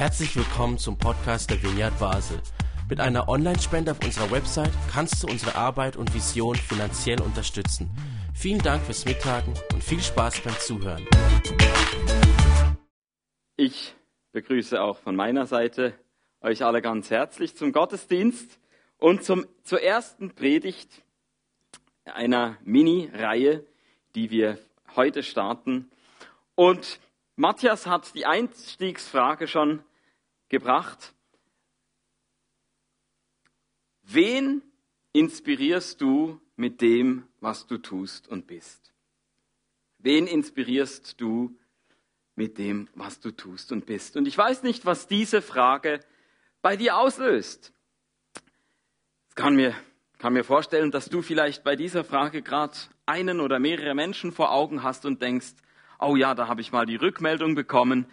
Herzlich 0.00 0.34
willkommen 0.34 0.78
zum 0.78 0.96
Podcast 0.96 1.50
der 1.50 1.62
Vineyard 1.62 1.98
Basel. 1.98 2.40
Mit 2.88 3.00
einer 3.00 3.28
Online-Spende 3.28 3.90
auf 3.90 4.02
unserer 4.02 4.30
Website 4.30 4.72
kannst 4.90 5.22
du 5.22 5.26
unsere 5.26 5.56
Arbeit 5.56 5.98
und 5.98 6.14
Vision 6.14 6.56
finanziell 6.56 7.20
unterstützen. 7.20 7.90
Vielen 8.34 8.62
Dank 8.62 8.82
fürs 8.82 9.04
Mittagen 9.04 9.52
und 9.74 9.84
viel 9.84 10.00
Spaß 10.00 10.40
beim 10.40 10.54
Zuhören. 10.58 11.06
Ich 13.56 13.94
begrüße 14.32 14.80
auch 14.80 14.96
von 15.00 15.14
meiner 15.14 15.44
Seite 15.44 15.92
euch 16.40 16.64
alle 16.64 16.80
ganz 16.80 17.10
herzlich 17.10 17.54
zum 17.54 17.70
Gottesdienst 17.70 18.58
und 18.96 19.22
zum, 19.22 19.44
zur 19.64 19.82
ersten 19.82 20.34
Predigt 20.34 21.02
einer 22.06 22.56
Mini-Reihe, 22.64 23.66
die 24.14 24.30
wir 24.30 24.56
heute 24.96 25.22
starten. 25.22 25.90
Und 26.54 27.00
Matthias 27.36 27.86
hat 27.86 28.14
die 28.14 28.24
Einstiegsfrage 28.24 29.46
schon 29.46 29.82
gebracht. 30.50 31.14
Wen 34.02 34.62
inspirierst 35.12 36.00
du 36.00 36.40
mit 36.56 36.82
dem, 36.82 37.26
was 37.40 37.66
du 37.66 37.78
tust 37.78 38.28
und 38.28 38.46
bist? 38.46 38.92
Wen 39.98 40.26
inspirierst 40.26 41.20
du 41.20 41.56
mit 42.34 42.58
dem, 42.58 42.88
was 42.94 43.20
du 43.20 43.30
tust 43.30 43.72
und 43.72 43.86
bist? 43.86 44.16
Und 44.16 44.26
ich 44.26 44.36
weiß 44.36 44.62
nicht, 44.62 44.84
was 44.84 45.06
diese 45.06 45.42
Frage 45.42 46.00
bei 46.62 46.76
dir 46.76 46.98
auslöst. 46.98 47.72
Ich 49.28 49.34
kann 49.34 49.54
mir, 49.54 49.74
kann 50.18 50.32
mir 50.32 50.44
vorstellen, 50.44 50.90
dass 50.90 51.08
du 51.08 51.22
vielleicht 51.22 51.64
bei 51.64 51.76
dieser 51.76 52.04
Frage 52.04 52.42
gerade 52.42 52.76
einen 53.06 53.40
oder 53.40 53.58
mehrere 53.58 53.94
Menschen 53.94 54.32
vor 54.32 54.52
Augen 54.52 54.82
hast 54.82 55.06
und 55.06 55.22
denkst, 55.22 55.54
oh 55.98 56.16
ja, 56.16 56.34
da 56.34 56.48
habe 56.48 56.60
ich 56.60 56.72
mal 56.72 56.86
die 56.86 56.96
Rückmeldung 56.96 57.54
bekommen, 57.54 58.06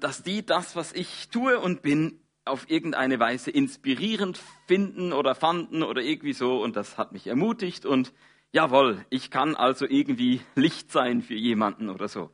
dass 0.00 0.22
die 0.22 0.46
das, 0.46 0.76
was 0.76 0.92
ich 0.92 1.28
tue 1.28 1.58
und 1.58 1.82
bin, 1.82 2.20
auf 2.44 2.70
irgendeine 2.70 3.18
Weise 3.18 3.50
inspirierend 3.50 4.40
finden 4.66 5.12
oder 5.12 5.34
fanden 5.34 5.82
oder 5.82 6.00
irgendwie 6.00 6.32
so 6.32 6.62
und 6.62 6.76
das 6.76 6.96
hat 6.96 7.10
mich 7.12 7.26
ermutigt 7.26 7.84
und 7.84 8.12
jawohl, 8.52 9.04
ich 9.10 9.30
kann 9.30 9.56
also 9.56 9.84
irgendwie 9.86 10.40
Licht 10.54 10.92
sein 10.92 11.22
für 11.22 11.34
jemanden 11.34 11.90
oder 11.90 12.08
so. 12.08 12.30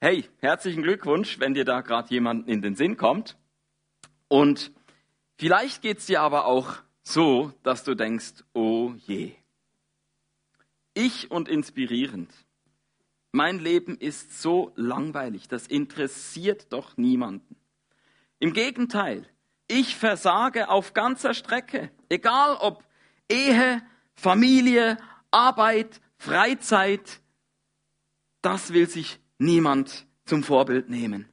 Hey, 0.00 0.24
herzlichen 0.38 0.82
Glückwunsch, 0.82 1.38
wenn 1.38 1.54
dir 1.54 1.64
da 1.64 1.80
gerade 1.82 2.08
jemand 2.10 2.48
in 2.48 2.62
den 2.62 2.74
Sinn 2.74 2.96
kommt. 2.96 3.36
Und 4.28 4.72
vielleicht 5.36 5.82
geht's 5.82 6.06
dir 6.06 6.22
aber 6.22 6.46
auch 6.46 6.76
so, 7.02 7.52
dass 7.62 7.84
du 7.84 7.94
denkst, 7.94 8.44
oh 8.52 8.94
je. 9.06 9.32
Ich 10.94 11.30
und 11.30 11.48
inspirierend. 11.48 12.32
Mein 13.32 13.60
Leben 13.60 13.96
ist 13.96 14.42
so 14.42 14.72
langweilig, 14.74 15.46
das 15.46 15.66
interessiert 15.66 16.72
doch 16.72 16.96
niemanden. 16.96 17.56
Im 18.40 18.52
Gegenteil, 18.52 19.28
ich 19.68 19.96
versage 19.96 20.68
auf 20.68 20.94
ganzer 20.94 21.34
Strecke, 21.34 21.90
egal 22.08 22.56
ob 22.56 22.82
Ehe, 23.30 23.82
Familie, 24.14 24.96
Arbeit, 25.30 26.00
Freizeit, 26.18 27.20
das 28.42 28.72
will 28.72 28.88
sich 28.88 29.20
niemand 29.38 30.06
zum 30.24 30.42
Vorbild 30.42 30.90
nehmen. 30.90 31.28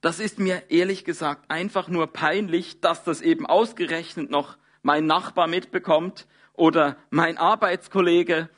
Das 0.00 0.20
ist 0.20 0.38
mir 0.38 0.70
ehrlich 0.70 1.04
gesagt 1.04 1.50
einfach 1.50 1.88
nur 1.88 2.06
peinlich, 2.06 2.80
dass 2.80 3.04
das 3.04 3.20
eben 3.20 3.46
ausgerechnet 3.46 4.30
noch 4.30 4.56
mein 4.82 5.06
Nachbar 5.06 5.46
mitbekommt 5.46 6.26
oder 6.54 6.96
mein 7.10 7.38
Arbeitskollege, 7.38 8.48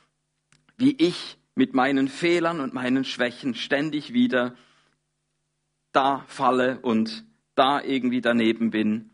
wie 0.77 0.95
ich 0.97 1.37
mit 1.55 1.73
meinen 1.73 2.07
Fehlern 2.07 2.59
und 2.59 2.73
meinen 2.73 3.05
Schwächen 3.05 3.55
ständig 3.55 4.13
wieder 4.13 4.55
da 5.91 6.25
falle 6.27 6.79
und 6.81 7.25
da 7.55 7.81
irgendwie 7.81 8.21
daneben 8.21 8.69
bin. 8.69 9.11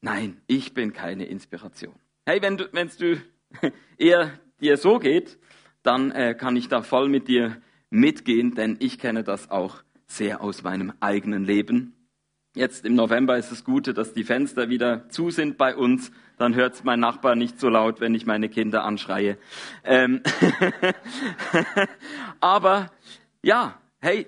Nein, 0.00 0.40
ich 0.46 0.72
bin 0.72 0.92
keine 0.94 1.26
Inspiration. 1.26 1.94
Hey, 2.24 2.40
wenn 2.40 2.56
du, 2.56 2.68
wenn 2.72 2.90
du 2.98 3.22
eher 3.98 4.32
dir 4.60 4.78
so 4.78 4.98
geht, 4.98 5.38
dann 5.82 6.10
äh, 6.10 6.34
kann 6.34 6.56
ich 6.56 6.68
da 6.68 6.82
voll 6.82 7.08
mit 7.08 7.28
dir 7.28 7.60
mitgehen, 7.90 8.54
denn 8.54 8.76
ich 8.80 8.98
kenne 8.98 9.22
das 9.22 9.50
auch 9.50 9.82
sehr 10.06 10.40
aus 10.40 10.62
meinem 10.62 10.92
eigenen 11.00 11.44
Leben. 11.44 11.94
Jetzt 12.54 12.84
im 12.84 12.94
November 12.94 13.38
ist 13.38 13.50
es 13.50 13.64
Gute, 13.64 13.94
dass 13.94 14.12
die 14.12 14.24
Fenster 14.24 14.68
wieder 14.68 15.08
zu 15.08 15.30
sind 15.30 15.56
bei 15.56 15.74
uns. 15.74 16.12
Dann 16.36 16.54
hört 16.54 16.84
mein 16.84 17.00
Nachbar 17.00 17.34
nicht 17.34 17.58
so 17.58 17.70
laut, 17.70 18.02
wenn 18.02 18.14
ich 18.14 18.26
meine 18.26 18.50
Kinder 18.50 18.84
anschreie. 18.84 19.38
Ähm 19.84 20.22
Aber 22.40 22.90
ja, 23.42 23.80
hey, 24.00 24.26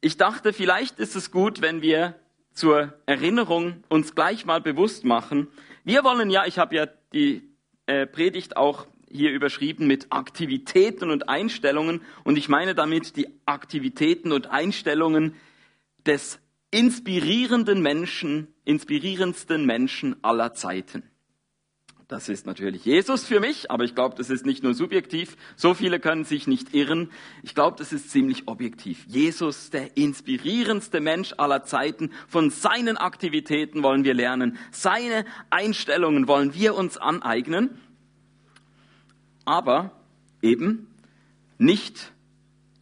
ich 0.00 0.16
dachte, 0.16 0.52
vielleicht 0.52 1.00
ist 1.00 1.16
es 1.16 1.32
gut, 1.32 1.60
wenn 1.60 1.82
wir 1.82 2.14
zur 2.52 2.92
Erinnerung 3.04 3.82
uns 3.88 4.14
gleich 4.14 4.46
mal 4.46 4.60
bewusst 4.60 5.04
machen. 5.04 5.48
Wir 5.82 6.04
wollen 6.04 6.30
ja, 6.30 6.46
ich 6.46 6.60
habe 6.60 6.76
ja 6.76 6.86
die 7.12 7.42
äh, 7.86 8.06
Predigt 8.06 8.56
auch 8.56 8.86
hier 9.10 9.32
überschrieben 9.32 9.88
mit 9.88 10.06
Aktivitäten 10.10 11.10
und 11.10 11.28
Einstellungen 11.28 12.02
und 12.22 12.38
ich 12.38 12.48
meine 12.48 12.76
damit 12.76 13.16
die 13.16 13.26
Aktivitäten 13.44 14.30
und 14.30 14.52
Einstellungen 14.52 15.34
des 16.06 16.38
inspirierenden 16.74 17.80
Menschen, 17.80 18.48
inspirierendsten 18.64 19.64
Menschen 19.64 20.16
aller 20.24 20.54
Zeiten. 20.54 21.04
Das 22.08 22.28
ist 22.28 22.46
natürlich 22.46 22.84
Jesus 22.84 23.24
für 23.24 23.38
mich, 23.38 23.70
aber 23.70 23.84
ich 23.84 23.94
glaube, 23.94 24.16
das 24.16 24.28
ist 24.28 24.44
nicht 24.44 24.64
nur 24.64 24.74
subjektiv. 24.74 25.36
So 25.54 25.72
viele 25.74 26.00
können 26.00 26.24
sich 26.24 26.48
nicht 26.48 26.74
irren. 26.74 27.12
Ich 27.44 27.54
glaube, 27.54 27.76
das 27.78 27.92
ist 27.92 28.10
ziemlich 28.10 28.48
objektiv. 28.48 29.04
Jesus, 29.06 29.70
der 29.70 29.96
inspirierendste 29.96 31.00
Mensch 31.00 31.32
aller 31.38 31.62
Zeiten. 31.62 32.10
Von 32.26 32.50
seinen 32.50 32.96
Aktivitäten 32.96 33.84
wollen 33.84 34.02
wir 34.02 34.14
lernen. 34.14 34.58
Seine 34.72 35.24
Einstellungen 35.50 36.26
wollen 36.26 36.54
wir 36.54 36.74
uns 36.74 36.96
aneignen. 36.96 37.78
Aber 39.44 39.92
eben 40.42 40.88
nicht 41.56 42.13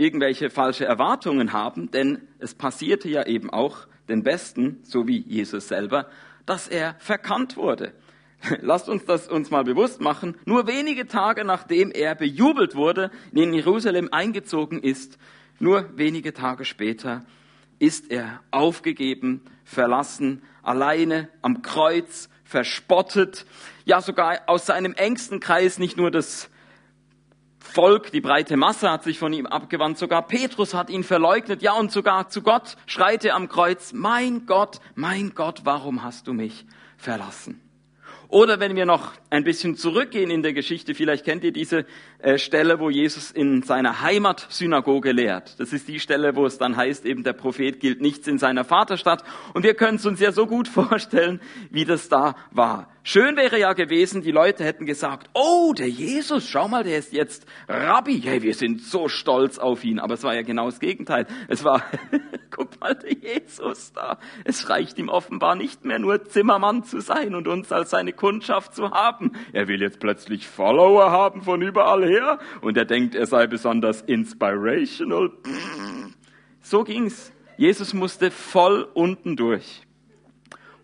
irgendwelche 0.02 0.50
falsche 0.50 0.84
Erwartungen 0.84 1.52
haben, 1.52 1.90
denn 1.92 2.22
es 2.40 2.54
passierte 2.54 3.08
ja 3.08 3.24
eben 3.24 3.50
auch 3.50 3.86
den 4.08 4.24
Besten, 4.24 4.80
so 4.82 5.06
wie 5.06 5.20
Jesus 5.20 5.68
selber, 5.68 6.08
dass 6.44 6.66
er 6.66 6.96
verkannt 6.98 7.56
wurde. 7.56 7.92
Lasst 8.60 8.88
uns 8.88 9.04
das 9.04 9.28
uns 9.28 9.50
mal 9.50 9.62
bewusst 9.62 10.00
machen. 10.00 10.36
Nur 10.44 10.66
wenige 10.66 11.06
Tage 11.06 11.44
nachdem 11.44 11.92
er 11.92 12.16
bejubelt 12.16 12.74
wurde, 12.74 13.12
in 13.32 13.54
Jerusalem 13.54 14.08
eingezogen 14.10 14.82
ist, 14.82 15.18
nur 15.60 15.96
wenige 15.96 16.32
Tage 16.32 16.64
später 16.64 17.24
ist 17.78 18.10
er 18.10 18.40
aufgegeben, 18.50 19.42
verlassen, 19.64 20.42
alleine 20.62 21.28
am 21.42 21.62
Kreuz, 21.62 22.28
verspottet, 22.44 23.46
ja 23.84 24.00
sogar 24.00 24.40
aus 24.46 24.66
seinem 24.66 24.94
engsten 24.94 25.38
Kreis 25.38 25.78
nicht 25.78 25.96
nur 25.96 26.10
das 26.10 26.50
Volk, 27.72 28.12
die 28.12 28.20
breite 28.20 28.58
Masse 28.58 28.90
hat 28.90 29.02
sich 29.02 29.18
von 29.18 29.32
ihm 29.32 29.46
abgewandt, 29.46 29.96
sogar 29.96 30.26
Petrus 30.26 30.74
hat 30.74 30.90
ihn 30.90 31.04
verleugnet, 31.04 31.62
ja 31.62 31.72
und 31.72 31.90
sogar 31.90 32.28
zu 32.28 32.42
Gott 32.42 32.76
schreit 32.86 33.24
er 33.24 33.34
am 33.34 33.48
Kreuz, 33.48 33.92
mein 33.94 34.44
Gott, 34.44 34.80
mein 34.94 35.34
Gott, 35.34 35.62
warum 35.64 36.02
hast 36.02 36.26
du 36.26 36.34
mich 36.34 36.66
verlassen? 36.98 37.60
Oder 38.28 38.60
wenn 38.60 38.76
wir 38.76 38.84
noch 38.84 39.12
ein 39.32 39.44
bisschen 39.44 39.76
zurückgehen 39.76 40.30
in 40.30 40.42
der 40.42 40.52
Geschichte, 40.52 40.94
vielleicht 40.94 41.24
kennt 41.24 41.42
ihr 41.42 41.52
diese 41.52 41.86
äh, 42.18 42.36
Stelle, 42.36 42.78
wo 42.78 42.90
Jesus 42.90 43.30
in 43.30 43.62
seiner 43.62 44.02
Heimatsynagoge 44.02 45.12
lehrt. 45.12 45.58
Das 45.58 45.72
ist 45.72 45.88
die 45.88 46.00
Stelle, 46.00 46.36
wo 46.36 46.44
es 46.44 46.58
dann 46.58 46.76
heißt, 46.76 47.06
eben 47.06 47.22
der 47.22 47.32
Prophet 47.32 47.80
gilt 47.80 48.02
nichts 48.02 48.28
in 48.28 48.36
seiner 48.36 48.64
Vaterstadt. 48.64 49.24
Und 49.54 49.62
wir 49.62 49.74
können 49.74 49.96
es 49.96 50.04
uns 50.04 50.20
ja 50.20 50.32
so 50.32 50.46
gut 50.46 50.68
vorstellen, 50.68 51.40
wie 51.70 51.86
das 51.86 52.10
da 52.10 52.34
war. 52.50 52.92
Schön 53.04 53.36
wäre 53.36 53.58
ja 53.58 53.72
gewesen, 53.72 54.22
die 54.22 54.30
Leute 54.30 54.64
hätten 54.64 54.86
gesagt, 54.86 55.28
oh, 55.34 55.72
der 55.76 55.88
Jesus, 55.88 56.46
schau 56.46 56.68
mal, 56.68 56.84
der 56.84 56.98
ist 56.98 57.12
jetzt 57.12 57.46
Rabbi. 57.68 58.20
Hey, 58.20 58.42
wir 58.42 58.54
sind 58.54 58.80
so 58.80 59.08
stolz 59.08 59.58
auf 59.58 59.82
ihn. 59.82 59.98
Aber 59.98 60.14
es 60.14 60.22
war 60.22 60.34
ja 60.34 60.42
genau 60.42 60.66
das 60.66 60.78
Gegenteil. 60.78 61.26
Es 61.48 61.64
war, 61.64 61.82
guck 62.50 62.78
mal, 62.80 62.94
der 62.94 63.12
Jesus 63.14 63.92
da. 63.92 64.18
Es 64.44 64.68
reicht 64.70 64.98
ihm 64.98 65.08
offenbar 65.08 65.56
nicht 65.56 65.84
mehr 65.84 65.98
nur 65.98 66.24
Zimmermann 66.26 66.84
zu 66.84 67.00
sein 67.00 67.34
und 67.34 67.48
uns 67.48 67.72
als 67.72 67.90
seine 67.90 68.12
Kundschaft 68.12 68.74
zu 68.74 68.90
haben. 68.90 69.21
Er 69.52 69.68
will 69.68 69.80
jetzt 69.80 70.00
plötzlich 70.00 70.46
Follower 70.46 71.10
haben 71.10 71.42
von 71.42 71.62
überall 71.62 72.04
her 72.04 72.38
und 72.60 72.76
er 72.76 72.84
denkt, 72.84 73.14
er 73.14 73.26
sei 73.26 73.46
besonders 73.46 74.02
inspirational. 74.02 75.30
So 76.60 76.84
ging's. 76.84 77.32
Jesus 77.56 77.94
musste 77.94 78.30
voll 78.30 78.88
unten 78.94 79.36
durch. 79.36 79.82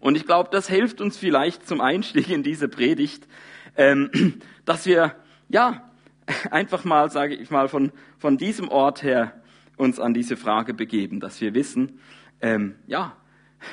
Und 0.00 0.17
ich 0.17 0.26
glaube, 0.26 0.50
das 0.52 0.69
hilft 0.69 1.00
uns 1.00 1.17
vielleicht 1.17 1.67
zum 1.67 1.81
Einstieg 1.81 2.31
in 2.31 2.43
diese 2.43 2.69
Predigt, 2.69 3.26
ähm, 3.76 4.11
dass 4.64 4.87
wir, 4.87 5.17
ja, 5.49 5.91
einfach 6.50 6.84
mal, 6.84 7.11
sage 7.11 7.34
ich 7.34 7.50
mal, 7.50 7.69
von, 7.69 7.93
von 8.19 8.37
diesem 8.37 8.69
Ort 8.69 9.02
her 9.02 9.41
uns 9.76 9.99
an 9.99 10.14
diese 10.14 10.37
Frage 10.37 10.75
begeben, 10.75 11.20
dass 11.20 11.41
wir 11.41 11.55
wissen, 11.55 12.00
ähm, 12.41 12.75
ja, 12.87 13.17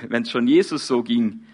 wenn 0.08 0.24
es 0.24 0.32
schon 0.32 0.48
Jesus 0.48 0.88
so 0.88 1.04
ging, 1.04 1.46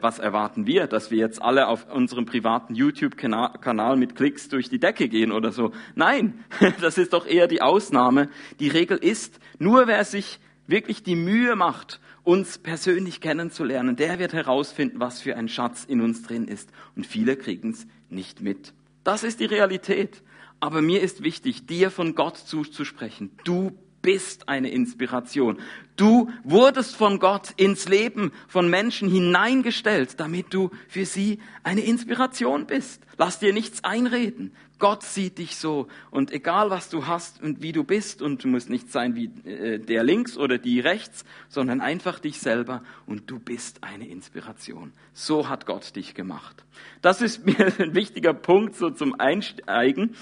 was 0.00 0.18
erwarten 0.18 0.66
wir, 0.66 0.86
dass 0.86 1.10
wir 1.10 1.18
jetzt 1.18 1.40
alle 1.40 1.68
auf 1.68 1.90
unserem 1.92 2.26
privaten 2.26 2.74
YouTube-Kanal 2.74 3.96
mit 3.96 4.16
Klicks 4.16 4.48
durch 4.48 4.68
die 4.68 4.78
Decke 4.78 5.08
gehen 5.08 5.32
oder 5.32 5.52
so. 5.52 5.72
Nein, 5.94 6.44
das 6.80 6.98
ist 6.98 7.12
doch 7.12 7.26
eher 7.26 7.46
die 7.46 7.62
Ausnahme. 7.62 8.28
Die 8.60 8.68
Regel 8.68 8.98
ist, 8.98 9.38
nur 9.58 9.86
wer 9.86 10.04
sich 10.04 10.40
wirklich 10.66 11.02
die 11.02 11.16
Mühe 11.16 11.56
macht, 11.56 12.00
uns 12.24 12.58
persönlich 12.58 13.20
kennenzulernen, 13.20 13.96
der 13.96 14.18
wird 14.18 14.34
herausfinden, 14.34 15.00
was 15.00 15.22
für 15.22 15.36
ein 15.36 15.48
Schatz 15.48 15.84
in 15.84 16.00
uns 16.00 16.22
drin 16.22 16.46
ist. 16.46 16.70
Und 16.94 17.06
viele 17.06 17.36
kriegen 17.36 17.70
es 17.70 17.86
nicht 18.10 18.42
mit. 18.42 18.74
Das 19.04 19.24
ist 19.24 19.40
die 19.40 19.46
Realität. 19.46 20.22
Aber 20.60 20.82
mir 20.82 21.00
ist 21.00 21.22
wichtig, 21.22 21.66
dir 21.66 21.90
von 21.90 22.14
Gott 22.14 22.36
zuzusprechen. 22.36 23.30
Du 23.44 23.78
bist 24.02 24.48
eine 24.48 24.70
Inspiration. 24.70 25.58
Du 25.96 26.30
wurdest 26.44 26.96
von 26.96 27.18
Gott 27.18 27.52
ins 27.56 27.88
Leben 27.88 28.32
von 28.46 28.70
Menschen 28.70 29.10
hineingestellt, 29.10 30.20
damit 30.20 30.54
du 30.54 30.70
für 30.88 31.04
sie 31.04 31.40
eine 31.64 31.80
Inspiration 31.80 32.66
bist. 32.66 33.02
Lass 33.16 33.40
dir 33.40 33.52
nichts 33.52 33.82
einreden. 33.82 34.52
Gott 34.78 35.02
sieht 35.02 35.38
dich 35.38 35.56
so. 35.56 35.88
Und 36.10 36.30
egal 36.32 36.70
was 36.70 36.88
du 36.88 37.06
hast 37.06 37.42
und 37.42 37.62
wie 37.62 37.72
du 37.72 37.82
bist, 37.82 38.22
und 38.22 38.44
du 38.44 38.48
musst 38.48 38.70
nicht 38.70 38.92
sein 38.92 39.16
wie 39.16 39.26
äh, 39.48 39.78
der 39.78 40.04
links 40.04 40.36
oder 40.36 40.58
die 40.58 40.78
rechts, 40.78 41.24
sondern 41.48 41.80
einfach 41.80 42.20
dich 42.20 42.38
selber 42.38 42.82
und 43.06 43.28
du 43.30 43.40
bist 43.40 43.82
eine 43.82 44.06
Inspiration. 44.06 44.92
So 45.14 45.48
hat 45.48 45.66
Gott 45.66 45.96
dich 45.96 46.14
gemacht. 46.14 46.64
Das 47.02 47.22
ist 47.22 47.44
mir 47.46 47.72
ein 47.78 47.94
wichtiger 47.94 48.34
Punkt 48.34 48.76
so 48.76 48.90
zum 48.90 49.18
Einsteigen. 49.18 50.14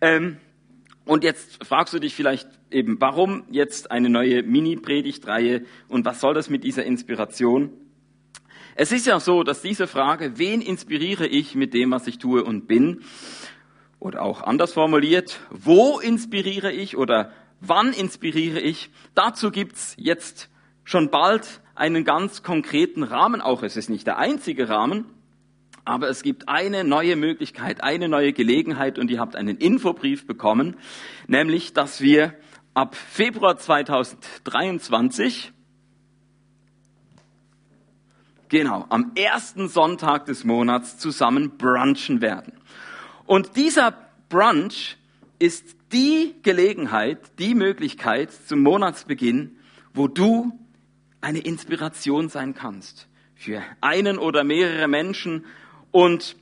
Ähm, 0.00 0.36
und 1.04 1.24
jetzt 1.24 1.64
fragst 1.64 1.92
du 1.92 1.98
dich 1.98 2.14
vielleicht 2.14 2.48
eben, 2.70 3.00
warum 3.00 3.44
jetzt 3.50 3.90
eine 3.90 4.08
neue 4.08 4.42
Mini-Predigtreihe 4.42 5.64
und 5.88 6.04
was 6.04 6.20
soll 6.20 6.34
das 6.34 6.48
mit 6.48 6.64
dieser 6.64 6.84
Inspiration? 6.84 7.70
Es 8.74 8.90
ist 8.90 9.06
ja 9.06 9.20
so, 9.20 9.44
dass 9.44 9.62
diese 9.62 9.86
Frage, 9.86 10.38
wen 10.38 10.60
inspiriere 10.60 11.26
ich 11.26 11.54
mit 11.54 11.74
dem, 11.74 11.90
was 11.90 12.06
ich 12.06 12.18
tue 12.18 12.42
und 12.42 12.66
bin, 12.66 13.02
oder 14.00 14.22
auch 14.22 14.42
anders 14.42 14.72
formuliert, 14.72 15.40
wo 15.50 15.98
inspiriere 15.98 16.72
ich 16.72 16.96
oder 16.96 17.32
wann 17.60 17.92
inspiriere 17.92 18.60
ich, 18.60 18.90
dazu 19.14 19.50
gibt's 19.50 19.94
jetzt 19.98 20.50
schon 20.84 21.10
bald 21.10 21.62
einen 21.74 22.04
ganz 22.04 22.42
konkreten 22.42 23.02
Rahmen, 23.02 23.40
auch 23.40 23.62
es 23.62 23.76
ist 23.76 23.88
nicht 23.88 24.06
der 24.06 24.18
einzige 24.18 24.68
Rahmen, 24.68 25.06
aber 25.84 26.08
es 26.08 26.22
gibt 26.22 26.48
eine 26.48 26.84
neue 26.84 27.16
Möglichkeit, 27.16 27.82
eine 27.82 28.08
neue 28.08 28.32
Gelegenheit 28.32 28.98
und 28.98 29.10
ihr 29.10 29.20
habt 29.20 29.36
einen 29.36 29.58
Infobrief 29.58 30.26
bekommen, 30.26 30.76
nämlich, 31.26 31.74
dass 31.74 32.00
wir 32.00 32.34
ab 32.72 32.94
Februar 32.94 33.58
2023, 33.58 35.52
genau, 38.48 38.86
am 38.88 39.12
ersten 39.14 39.68
Sonntag 39.68 40.24
des 40.26 40.44
Monats 40.44 40.98
zusammen 40.98 41.58
brunchen 41.58 42.20
werden. 42.20 42.54
Und 43.26 43.56
dieser 43.56 43.96
Brunch 44.28 44.96
ist 45.38 45.76
die 45.92 46.34
Gelegenheit, 46.42 47.38
die 47.38 47.54
Möglichkeit 47.54 48.32
zum 48.32 48.62
Monatsbeginn, 48.62 49.56
wo 49.92 50.08
du 50.08 50.58
eine 51.20 51.38
Inspiration 51.40 52.28
sein 52.28 52.54
kannst 52.54 53.08
für 53.34 53.62
einen 53.80 54.18
oder 54.18 54.44
mehrere 54.44 54.88
Menschen 54.88 55.44
und 55.94 56.34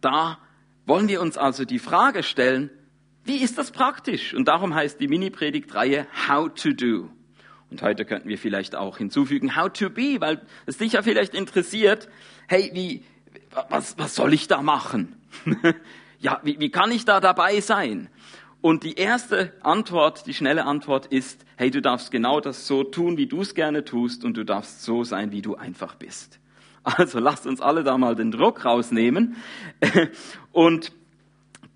da 0.00 0.38
wollen 0.86 1.08
wir 1.08 1.20
uns 1.20 1.36
also 1.36 1.64
die 1.64 1.80
Frage 1.80 2.22
stellen, 2.22 2.70
wie 3.24 3.38
ist 3.38 3.58
das 3.58 3.72
praktisch? 3.72 4.32
Und 4.32 4.46
darum 4.46 4.76
heißt 4.76 5.00
die 5.00 5.08
Mini-Predigtreihe 5.08 6.06
How 6.28 6.54
to 6.54 6.72
Do. 6.72 7.10
Und 7.72 7.82
heute 7.82 8.04
könnten 8.04 8.28
wir 8.28 8.38
vielleicht 8.38 8.76
auch 8.76 8.98
hinzufügen 8.98 9.56
How 9.56 9.72
to 9.72 9.90
Be, 9.90 10.20
weil 10.20 10.40
es 10.66 10.78
dich 10.78 10.92
ja 10.92 11.02
vielleicht 11.02 11.34
interessiert, 11.34 12.08
hey, 12.46 12.70
wie, 12.72 13.02
was, 13.70 13.98
was 13.98 14.14
soll 14.14 14.32
ich 14.34 14.46
da 14.46 14.62
machen? 14.62 15.16
ja, 16.20 16.40
wie, 16.44 16.60
wie 16.60 16.70
kann 16.70 16.92
ich 16.92 17.04
da 17.04 17.18
dabei 17.18 17.60
sein? 17.60 18.08
Und 18.60 18.84
die 18.84 18.94
erste 18.94 19.52
Antwort, 19.62 20.28
die 20.28 20.34
schnelle 20.34 20.64
Antwort 20.64 21.06
ist, 21.06 21.44
hey, 21.56 21.72
du 21.72 21.82
darfst 21.82 22.12
genau 22.12 22.40
das 22.40 22.68
so 22.68 22.84
tun, 22.84 23.16
wie 23.16 23.26
du 23.26 23.40
es 23.40 23.56
gerne 23.56 23.84
tust 23.84 24.24
und 24.24 24.36
du 24.36 24.44
darfst 24.44 24.84
so 24.84 25.02
sein, 25.02 25.32
wie 25.32 25.42
du 25.42 25.56
einfach 25.56 25.96
bist. 25.96 26.39
Also 26.82 27.18
lasst 27.18 27.46
uns 27.46 27.60
alle 27.60 27.84
da 27.84 27.98
mal 27.98 28.14
den 28.14 28.30
Druck 28.30 28.64
rausnehmen 28.64 29.36
und 30.52 30.92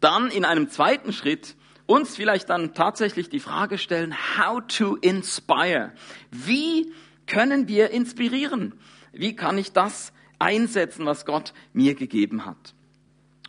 dann 0.01 0.31
in 0.31 0.45
einem 0.45 0.69
zweiten 0.69 1.13
Schritt 1.13 1.57
uns 1.87 2.17
vielleicht 2.17 2.49
dann 2.51 2.75
tatsächlich 2.75 3.29
die 3.29 3.41
Frage 3.41 3.79
stellen, 3.79 4.15
how 4.39 4.63
to 4.67 4.97
inspire? 4.97 5.93
Wie 6.31 6.93
können 7.27 7.69
wir 7.69 7.91
inspirieren? 7.91 8.75
Wie 9.13 9.37
kann 9.37 9.59
ich 9.59 9.73
das 9.73 10.13
einsetzen, 10.39 11.07
was 11.07 11.27
Gott 11.27 11.53
mir 11.73 11.95
gegeben 11.95 12.47
hat? 12.47 12.75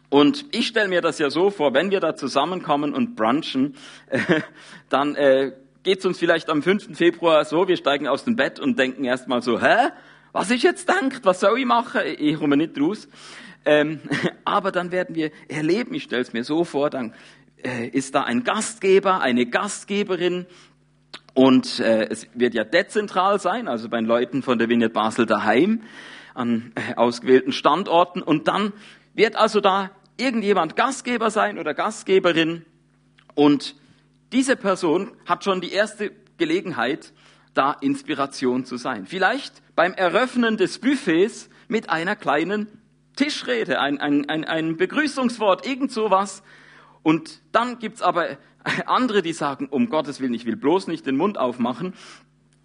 Und 0.09 0.45
ich 0.51 0.67
stelle 0.67 0.87
mir 0.87 1.01
das 1.01 1.19
ja 1.19 1.29
so 1.29 1.49
vor, 1.49 1.73
wenn 1.73 1.91
wir 1.91 1.99
da 1.99 2.15
zusammenkommen 2.15 2.93
und 2.93 3.15
brunchen, 3.15 3.75
äh, 4.07 4.41
dann 4.89 5.15
äh, 5.15 5.53
geht 5.83 5.99
es 5.99 6.05
uns 6.05 6.19
vielleicht 6.19 6.49
am 6.49 6.61
5. 6.61 6.95
Februar 6.95 7.43
so, 7.45 7.67
wir 7.67 7.77
steigen 7.77 8.07
aus 8.07 8.23
dem 8.23 8.35
Bett 8.35 8.59
und 8.59 8.77
denken 8.77 9.03
erstmal 9.03 9.41
so, 9.41 9.61
hä? 9.61 9.89
Was 10.35 10.51
ich 10.51 10.63
jetzt 10.63 10.89
denkt, 10.89 11.23
was 11.23 11.39
soll 11.39 11.57
ich 11.59 11.65
machen? 11.65 12.01
Ich 12.17 12.37
komme 12.37 12.57
nicht 12.57 12.77
raus. 12.77 13.07
Ähm, 13.63 14.01
aber 14.43 14.73
dann 14.73 14.91
werden 14.91 15.15
wir 15.15 15.31
erleben, 15.47 15.93
ich 15.93 16.03
stelle 16.03 16.23
es 16.23 16.33
mir 16.33 16.43
so 16.43 16.65
vor, 16.65 16.89
dann 16.89 17.13
äh, 17.63 17.87
ist 17.87 18.15
da 18.15 18.23
ein 18.23 18.43
Gastgeber, 18.43 19.21
eine 19.21 19.45
Gastgeberin 19.45 20.45
und 21.33 21.79
äh, 21.79 22.09
es 22.09 22.27
wird 22.33 22.53
ja 22.53 22.65
dezentral 22.65 23.39
sein, 23.39 23.69
also 23.69 23.87
bei 23.87 23.95
den 23.95 24.07
Leuten 24.07 24.43
von 24.43 24.59
der 24.59 24.67
Vignette 24.67 24.93
Basel 24.93 25.25
daheim, 25.25 25.83
an 26.33 26.73
äh, 26.75 26.95
ausgewählten 26.95 27.53
Standorten 27.53 28.21
und 28.21 28.49
dann 28.49 28.73
wird 29.13 29.37
also 29.37 29.61
da 29.61 29.89
irgendjemand 30.17 30.75
Gastgeber 30.75 31.29
sein 31.29 31.57
oder 31.57 31.73
Gastgeberin 31.73 32.65
und 33.35 33.73
diese 34.33 34.57
Person 34.57 35.13
hat 35.25 35.45
schon 35.45 35.61
die 35.61 35.71
erste 35.71 36.11
Gelegenheit, 36.37 37.13
da 37.55 37.71
Inspiration 37.71 38.65
zu 38.65 38.77
sein. 38.77 39.07
Vielleicht 39.07 39.63
beim 39.75 39.93
Eröffnen 39.93 40.57
des 40.57 40.79
Buffets 40.79 41.49
mit 41.67 41.89
einer 41.89 42.15
kleinen 42.15 42.67
Tischrede, 43.15 43.79
ein, 43.79 43.99
ein, 43.99 44.29
ein, 44.29 44.43
ein 44.43 44.77
Begrüßungswort, 44.77 45.65
irgend 45.65 45.91
sowas. 45.91 46.43
Und 47.01 47.41
dann 47.51 47.79
gibt's 47.79 48.01
aber 48.01 48.37
andere, 48.85 49.21
die 49.21 49.33
sagen, 49.33 49.67
um 49.69 49.89
Gottes 49.89 50.19
Willen, 50.19 50.33
ich 50.33 50.45
will 50.45 50.55
bloß 50.55 50.87
nicht 50.87 51.05
den 51.05 51.17
Mund 51.17 51.37
aufmachen. 51.37 51.93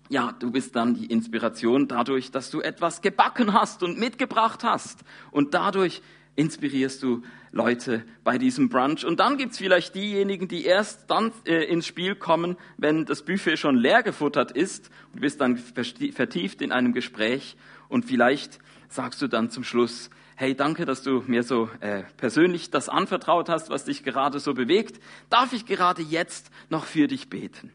Ja, 0.09 0.33
du 0.33 0.51
bist 0.51 0.75
dann 0.75 0.95
die 0.95 1.07
Inspiration 1.07 1.87
dadurch, 1.87 2.33
dass 2.33 2.51
du 2.51 2.61
etwas 2.61 3.01
gebacken 3.01 3.53
hast 3.53 3.83
und 3.85 3.99
mitgebracht 3.99 4.65
hast. 4.65 5.01
Und 5.31 5.55
dadurch 5.55 6.03
inspirierst 6.35 7.03
du 7.03 7.23
Leute 7.52 8.05
bei 8.23 8.38
diesem 8.38 8.69
Brunch. 8.69 9.05
Und 9.05 9.19
dann 9.20 9.37
gibt's 9.37 9.58
vielleicht 9.58 9.94
diejenigen, 9.94 10.49
die 10.49 10.64
erst 10.64 11.11
dann 11.11 11.32
äh, 11.47 11.64
ins 11.64 11.87
Spiel 11.87 12.14
kommen, 12.14 12.56
wenn 12.76 13.05
das 13.06 13.25
Buffet 13.25 13.56
schon 13.56 13.76
leer 13.76 14.02
gefuttert 14.02 14.52
ist. 14.52 14.91
Du 15.14 15.20
bist 15.20 15.41
dann 15.41 15.56
vertieft 15.56 16.62
in 16.62 16.73
einem 16.73 16.93
Gespräch 16.93 17.56
und 17.88 18.04
vielleicht 18.04 18.61
sagst 18.88 19.21
du 19.23 19.26
dann 19.26 19.50
zum 19.50 19.64
Schluss, 19.64 20.11
hey, 20.37 20.54
danke, 20.54 20.87
dass 20.87 21.02
du 21.02 21.23
mir 21.26 21.42
so 21.42 21.69
äh, 21.80 22.04
persönlich 22.16 22.71
das 22.71 22.88
anvertraut 22.88 23.49
hast, 23.49 23.69
was 23.69 23.85
dich 23.85 24.04
gerade 24.04 24.40
so 24.40 24.54
bewegt. 24.54 25.00
Darf 25.28 25.52
ich 25.52 25.66
gerade 25.66 26.02
jetzt 26.02 26.50
noch 26.71 26.87
für 26.87 27.09
dich 27.09 27.28
beten? 27.28 27.73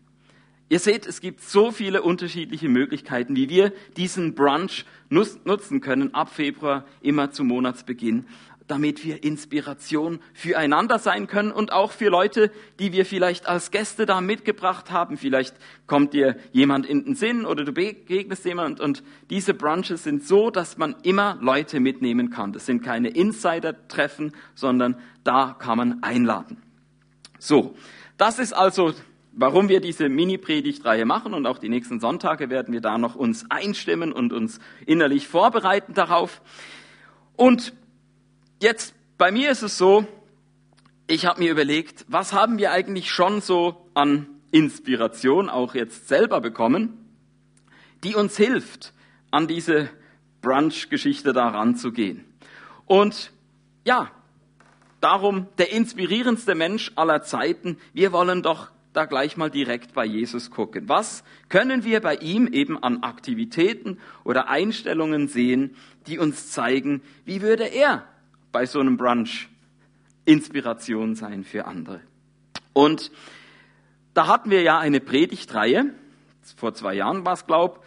Ihr 0.68 0.80
seht, 0.80 1.06
es 1.06 1.22
gibt 1.22 1.44
so 1.44 1.72
viele 1.72 2.02
unterschiedliche 2.02 2.68
Möglichkeiten, 2.68 3.36
wie 3.36 3.50
wir 3.50 3.72
diesen 3.98 4.34
Brunch 4.34 4.86
nutzen 5.10 5.80
können 5.80 6.16
ab 6.16 6.34
Februar 6.34 6.86
immer 7.02 7.30
zum 7.30 7.48
Monatsbeginn 7.48 8.26
damit 8.68 9.06
wir 9.06 9.24
Inspiration 9.24 10.20
füreinander 10.34 11.00
sein 11.00 11.28
können 11.28 11.52
und 11.52 11.72
auch 11.72 11.92
für 11.92 12.10
Leute, 12.10 12.52
die 12.80 12.94
wir 12.94 13.06
vielleicht 13.06 13.48
als 13.48 13.72
Gäste 13.72 14.06
da 14.06 14.22
mitgebracht 14.22 14.92
haben. 14.92 15.18
Vielleicht 15.18 15.56
kommt 15.88 16.14
dir 16.14 16.36
jemand 16.52 16.86
in 16.86 17.06
den 17.06 17.16
Sinn 17.16 17.46
oder 17.46 17.64
du 17.64 17.72
begegnest 17.72 18.46
jemand 18.46 18.80
und 18.80 19.04
diese 19.30 19.54
Brunches 19.54 20.04
sind 20.04 20.24
so, 20.24 20.50
dass 20.50 20.78
man 20.78 20.96
immer 21.04 21.38
Leute 21.42 21.80
mitnehmen 21.80 22.30
kann. 22.30 22.54
Das 22.54 22.66
sind 22.66 22.82
keine 22.82 23.10
Insider-Treffen, 23.10 24.34
sondern 24.56 24.96
da 25.24 25.56
kann 25.58 25.78
man 25.78 26.04
einladen. 26.04 26.58
So, 27.38 27.76
das 28.18 28.40
ist 28.40 28.54
also 28.54 28.94
warum 29.36 29.70
wir 29.70 29.82
diese 29.82 30.10
Mini-Predigtreihe 30.10 31.06
machen 31.06 31.34
und 31.34 31.46
auch 31.46 31.58
die 31.58 31.70
nächsten 31.70 32.00
Sonntage 32.00 32.50
werden 32.50 32.74
wir 32.74 32.82
da 32.82 32.98
noch 32.98 33.16
uns 33.16 33.46
einstimmen 33.52 34.12
und 34.12 34.34
uns 34.34 34.60
innerlich 34.86 35.28
vorbereiten 35.28 35.94
darauf. 35.94 36.42
Und 37.36 37.74
Jetzt, 38.62 38.96
bei 39.18 39.32
mir 39.32 39.52
ist 39.52 39.64
es 39.64 39.78
so, 39.78 40.08
ich 41.08 41.26
habe 41.26 41.42
mir 41.42 41.52
überlegt, 41.52 42.06
was 42.08 42.32
haben 42.32 42.58
wir 42.58 42.72
eigentlich 42.72 43.12
schon 43.12 43.42
so 43.42 43.90
an 43.94 44.28
Inspiration 44.52 45.50
auch 45.50 45.76
jetzt 45.76 46.08
selber 46.08 46.40
bekommen, 46.40 46.98
die 48.04 48.16
uns 48.16 48.38
hilft, 48.38 48.94
an 49.30 49.48
diese 49.48 49.90
Brunch-Geschichte 50.42 51.34
da 51.34 51.50
ranzugehen. 51.50 52.24
Und 52.86 53.32
ja, 53.84 54.10
darum 55.02 55.48
der 55.58 55.72
inspirierendste 55.74 56.56
Mensch 56.56 56.92
aller 56.96 57.24
Zeiten. 57.24 57.78
Wir 57.94 58.14
wollen 58.14 58.42
doch 58.42 58.72
da 58.94 59.06
gleich 59.06 59.36
mal 59.36 59.50
direkt 59.50 59.94
bei 59.94 60.06
Jesus 60.06 60.50
gucken. 60.50 60.88
Was 60.88 61.26
können 61.50 61.84
wir 61.84 62.00
bei 62.00 62.16
ihm 62.16 62.48
eben 62.48 62.82
an 62.82 63.04
Aktivitäten 63.04 64.00
oder 64.24 64.48
Einstellungen 64.48 65.28
sehen, 65.28 65.76
die 66.08 66.18
uns 66.18 66.52
zeigen, 66.52 67.02
wie 67.26 67.42
würde 67.42 67.66
er 67.66 68.06
bei 68.56 68.66
so 68.66 68.80
einem 68.80 68.96
Brunch 68.96 69.50
Inspiration 70.24 71.16
sein 71.16 71.44
für 71.44 71.66
andere. 71.66 72.00
Und 72.72 73.12
da 74.14 74.28
hatten 74.28 74.50
wir 74.50 74.62
ja 74.62 74.80
eine 74.80 75.02
Predigtreihe 75.02 75.94
vor 76.56 76.74
zwei 76.74 76.94
Jahren 76.94 77.26
war 77.26 77.34
es, 77.34 77.48
glaub, 77.48 77.84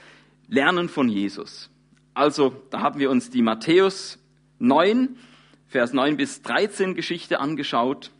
Lernen 0.47 0.91
von 0.91 1.09
Jesus. 1.09 1.71
Also, 2.13 2.55
da 2.69 2.81
haben 2.81 3.01
wir 3.01 3.11
uns 3.11 3.31
die 3.31 3.41
Matthäus 3.41 4.19
9, 4.59 5.17
Vers 5.69 5.95
9 5.95 6.19
bis 6.19 6.43
13 6.43 6.95
Geschichte 6.95 7.41
angeschaut, 7.41 8.11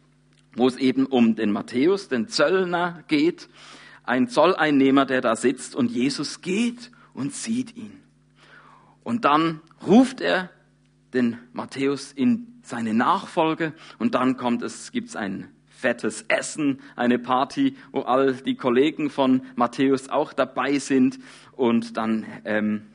wo 0.57 0.67
es 0.69 0.77
eben 0.77 1.05
um 1.05 1.35
den 1.35 1.53
Matthäus, 1.53 2.09
den 2.09 2.29
Zöllner 2.29 3.05
geht, 3.09 3.51
ein 4.05 4.27
Zolleinnehmer, 4.27 5.05
der 5.05 5.21
da 5.21 5.37
sitzt 5.37 5.77
und 5.77 5.91
Jesus 5.91 6.41
geht 6.41 6.93
und 7.13 7.35
sieht 7.35 7.77
ihn. 7.77 8.01
Und 9.05 9.27
dann 9.27 9.61
ruft 9.87 10.23
er 10.23 10.49
den 11.13 11.39
Matthäus 11.53 12.13
in 12.13 12.61
seine 12.63 12.95
Nachfolge 12.95 13.73
und 13.99 14.15
dann 14.15 14.37
kommt 14.37 14.63
es, 14.63 14.93
gibt's 14.93 15.17
ein 15.17 15.49
fettes 15.69 16.23
Essen, 16.29 16.81
eine 16.97 17.19
Party, 17.19 17.77
wo 17.93 18.01
all 18.01 18.35
die 18.35 18.57
Kollegen 18.57 19.11
von 19.11 19.43
Matthäus 19.55 20.09
auch 20.09 20.33
dabei 20.33 20.79
sind 20.79 21.19
und 21.53 21.97
dann 21.97 22.27
ähm, 22.45 22.87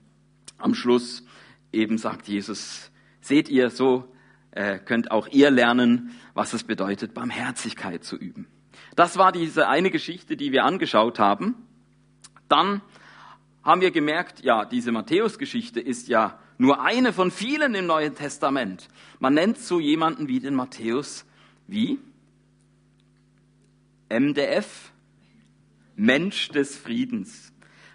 am 0.58 0.76
Schluss 0.76 1.26
eben 1.72 1.98
sagt 1.98 2.28
Jesus, 2.28 2.92
seht 3.22 3.50
ihr, 3.50 3.70
so 3.70 4.14
äh, 4.52 4.80
könnt 4.80 5.12
auch 5.12 5.28
ihr 5.30 5.50
lernen, 5.50 6.12
was 6.34 6.54
es 6.54 6.64
bedeutet, 6.64 7.14
Barmherzigkeit 7.14 8.04
zu 8.04 8.18
üben. 8.18 8.48
Das 8.96 9.18
war 9.18 9.32
diese 9.32 9.68
eine 9.68 9.90
Geschichte, 9.90 10.38
die 10.38 10.52
wir 10.52 10.66
angeschaut 10.66 11.20
haben. 11.20 11.56
Dann 12.48 12.82
haben 13.64 13.82
wir 13.82 13.92
gemerkt, 13.92 14.44
ja, 14.44 14.66
diese 14.66 14.92
Matthäus-Geschichte 14.92 15.80
ist 15.80 16.10
ja 16.10 16.40
nur 16.58 16.82
eine 16.82 17.14
von 17.14 17.32
vielen 17.32 17.76
im 17.76 17.86
Neuen 17.86 18.16
Testament. 18.16 18.88
Man 19.20 19.34
nennt 19.34 19.58
so 19.58 19.80
jemanden 19.80 20.28
wie 20.28 20.40
den 20.40 20.56
Matthäus 20.56 21.26
wie 21.68 22.00
MDF, 24.10 24.92
Mensch 25.96 26.50
des 26.50 26.78
Friedens. 26.78 27.53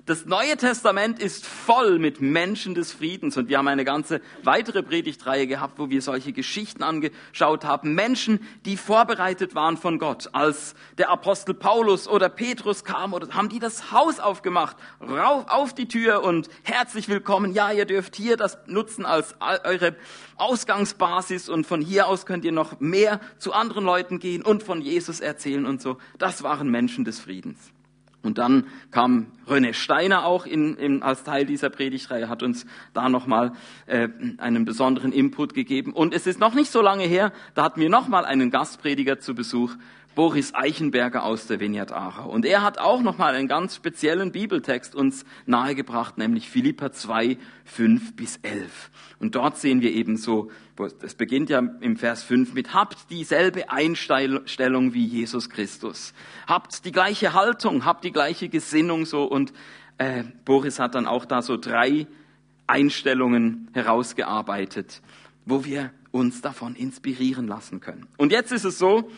Das 0.08 0.24
Neue 0.24 0.56
Testament 0.56 1.18
ist 1.18 1.44
voll 1.44 1.98
mit 1.98 2.22
Menschen 2.22 2.74
des 2.74 2.92
Friedens 2.92 3.36
und 3.36 3.50
wir 3.50 3.58
haben 3.58 3.68
eine 3.68 3.84
ganze 3.84 4.22
weitere 4.42 4.82
Predigtreihe 4.82 5.46
gehabt, 5.46 5.78
wo 5.78 5.90
wir 5.90 6.00
solche 6.00 6.32
Geschichten 6.32 6.82
angeschaut 6.82 7.66
haben. 7.66 7.94
Menschen, 7.94 8.40
die 8.64 8.78
vorbereitet 8.78 9.54
waren 9.54 9.76
von 9.76 9.98
Gott. 9.98 10.30
Als 10.32 10.74
der 10.96 11.10
Apostel 11.10 11.52
Paulus 11.52 12.08
oder 12.08 12.30
Petrus 12.30 12.84
kam, 12.84 13.12
oder 13.12 13.28
haben 13.34 13.50
die 13.50 13.58
das 13.58 13.92
Haus 13.92 14.18
aufgemacht, 14.18 14.78
rauf 15.06 15.44
auf 15.46 15.74
die 15.74 15.88
Tür 15.88 16.24
und 16.24 16.48
herzlich 16.62 17.10
willkommen. 17.10 17.52
Ja, 17.52 17.70
ihr 17.70 17.84
dürft 17.84 18.16
hier 18.16 18.38
das 18.38 18.56
nutzen 18.64 19.04
als 19.04 19.34
eure 19.62 19.94
Ausgangsbasis 20.36 21.50
und 21.50 21.66
von 21.66 21.82
hier 21.82 22.08
aus 22.08 22.24
könnt 22.24 22.46
ihr 22.46 22.52
noch 22.52 22.80
mehr 22.80 23.20
zu 23.36 23.52
anderen 23.52 23.84
Leuten 23.84 24.20
gehen 24.20 24.42
und 24.42 24.62
von 24.62 24.80
Jesus 24.80 25.20
erzählen 25.20 25.66
und 25.66 25.82
so. 25.82 25.98
Das 26.16 26.42
waren 26.42 26.70
Menschen 26.70 27.04
des 27.04 27.20
Friedens. 27.20 27.58
Und 28.22 28.38
dann 28.38 28.66
kam 28.90 29.28
René 29.46 29.72
Steiner 29.72 30.24
auch 30.24 30.44
in, 30.44 30.76
in, 30.76 31.02
als 31.02 31.22
Teil 31.22 31.46
dieser 31.46 31.70
Predigtreihe, 31.70 32.28
hat 32.28 32.42
uns 32.42 32.66
da 32.92 33.08
nochmal 33.08 33.52
äh, 33.86 34.08
einen 34.38 34.64
besonderen 34.64 35.12
Input 35.12 35.54
gegeben. 35.54 35.92
Und 35.92 36.12
es 36.12 36.26
ist 36.26 36.40
noch 36.40 36.54
nicht 36.54 36.70
so 36.70 36.82
lange 36.82 37.04
her, 37.04 37.32
da 37.54 37.62
hatten 37.62 37.80
wir 37.80 37.88
nochmal 37.88 38.24
einen 38.24 38.50
Gastprediger 38.50 39.20
zu 39.20 39.34
Besuch, 39.34 39.76
Boris 40.18 40.52
Eichenberger 40.52 41.22
aus 41.22 41.46
der 41.46 41.60
Vineyard 41.60 41.92
Aarau. 41.92 42.28
Und 42.28 42.44
er 42.44 42.62
hat 42.64 42.78
auch 42.78 43.02
nochmal 43.02 43.36
einen 43.36 43.46
ganz 43.46 43.76
speziellen 43.76 44.32
Bibeltext 44.32 44.96
uns 44.96 45.24
nahegebracht, 45.46 46.18
nämlich 46.18 46.50
Philippa 46.50 46.90
2, 46.90 47.38
5 47.64 48.16
bis 48.16 48.38
11. 48.38 48.90
Und 49.20 49.36
dort 49.36 49.58
sehen 49.58 49.80
wir 49.80 49.92
eben 49.92 50.16
so, 50.16 50.50
das 51.00 51.14
beginnt 51.14 51.50
ja 51.50 51.60
im 51.60 51.96
Vers 51.96 52.24
5 52.24 52.52
mit, 52.52 52.74
habt 52.74 53.10
dieselbe 53.10 53.70
Einstellung 53.70 54.92
wie 54.92 55.04
Jesus 55.06 55.50
Christus. 55.50 56.14
Habt 56.48 56.84
die 56.84 56.90
gleiche 56.90 57.32
Haltung, 57.32 57.84
habt 57.84 58.02
die 58.02 58.10
gleiche 58.10 58.48
Gesinnung 58.48 59.06
so. 59.06 59.22
Und 59.22 59.52
äh, 59.98 60.24
Boris 60.44 60.80
hat 60.80 60.96
dann 60.96 61.06
auch 61.06 61.26
da 61.26 61.42
so 61.42 61.56
drei 61.56 62.08
Einstellungen 62.66 63.68
herausgearbeitet, 63.72 65.00
wo 65.46 65.64
wir 65.64 65.92
uns 66.10 66.40
davon 66.40 66.74
inspirieren 66.74 67.46
lassen 67.46 67.78
können. 67.78 68.08
Und 68.16 68.32
jetzt 68.32 68.50
ist 68.50 68.64
es 68.64 68.80
so, 68.80 69.12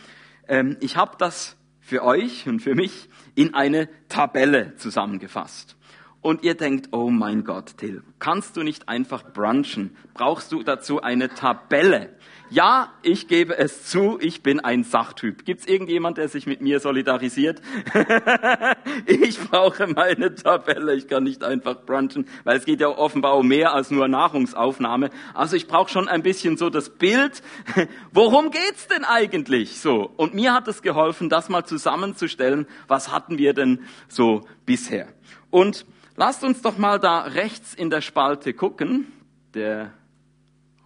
ich 0.79 0.97
habe 0.97 1.15
das 1.17 1.57
für 1.79 2.03
euch 2.03 2.47
und 2.47 2.61
für 2.61 2.75
mich 2.75 3.09
in 3.35 3.53
eine 3.53 3.89
Tabelle 4.07 4.75
zusammengefasst. 4.75 5.75
Und 6.21 6.43
ihr 6.43 6.53
denkt, 6.53 6.89
oh 6.91 7.09
mein 7.09 7.43
Gott, 7.43 7.77
Till, 7.77 8.03
kannst 8.19 8.55
du 8.55 8.61
nicht 8.61 8.87
einfach 8.87 9.23
brunchen? 9.33 9.97
Brauchst 10.13 10.51
du 10.51 10.61
dazu 10.61 11.01
eine 11.01 11.29
Tabelle? 11.29 12.09
Ja, 12.51 12.93
ich 13.01 13.27
gebe 13.27 13.57
es 13.57 13.85
zu, 13.85 14.19
ich 14.19 14.43
bin 14.43 14.59
ein 14.59 14.83
Sachtyp. 14.83 15.45
Gibt 15.45 15.61
es 15.61 15.67
irgendjemand, 15.67 16.19
der 16.19 16.27
sich 16.27 16.45
mit 16.45 16.61
mir 16.61 16.79
solidarisiert? 16.79 17.61
ich 19.07 19.39
brauche 19.39 19.87
meine 19.87 20.35
Tabelle, 20.35 20.93
ich 20.93 21.07
kann 21.07 21.23
nicht 21.23 21.43
einfach 21.43 21.85
brunchen, 21.85 22.27
weil 22.43 22.57
es 22.57 22.65
geht 22.65 22.81
ja 22.81 22.89
offenbar 22.89 23.37
um 23.37 23.47
mehr 23.47 23.73
als 23.73 23.89
nur 23.89 24.07
Nahrungsaufnahme. 24.07 25.09
Also 25.33 25.55
ich 25.55 25.67
brauche 25.67 25.89
schon 25.89 26.07
ein 26.07 26.21
bisschen 26.21 26.55
so 26.55 26.69
das 26.69 26.89
Bild, 26.89 27.41
worum 28.11 28.51
geht's 28.51 28.87
denn 28.87 29.05
eigentlich 29.05 29.79
so? 29.79 30.11
Und 30.17 30.35
mir 30.35 30.53
hat 30.53 30.67
es 30.67 30.83
geholfen, 30.83 31.29
das 31.29 31.49
mal 31.49 31.63
zusammenzustellen, 31.63 32.67
was 32.87 33.11
hatten 33.11 33.39
wir 33.39 33.53
denn 33.53 33.79
so 34.07 34.41
bisher? 34.65 35.07
Und 35.49 35.85
lasst 36.21 36.43
uns 36.43 36.61
doch 36.61 36.77
mal 36.77 36.99
da 36.99 37.21
rechts 37.21 37.73
in 37.73 37.89
der 37.89 38.01
Spalte 38.01 38.53
gucken. 38.53 39.07
Der 39.55 39.91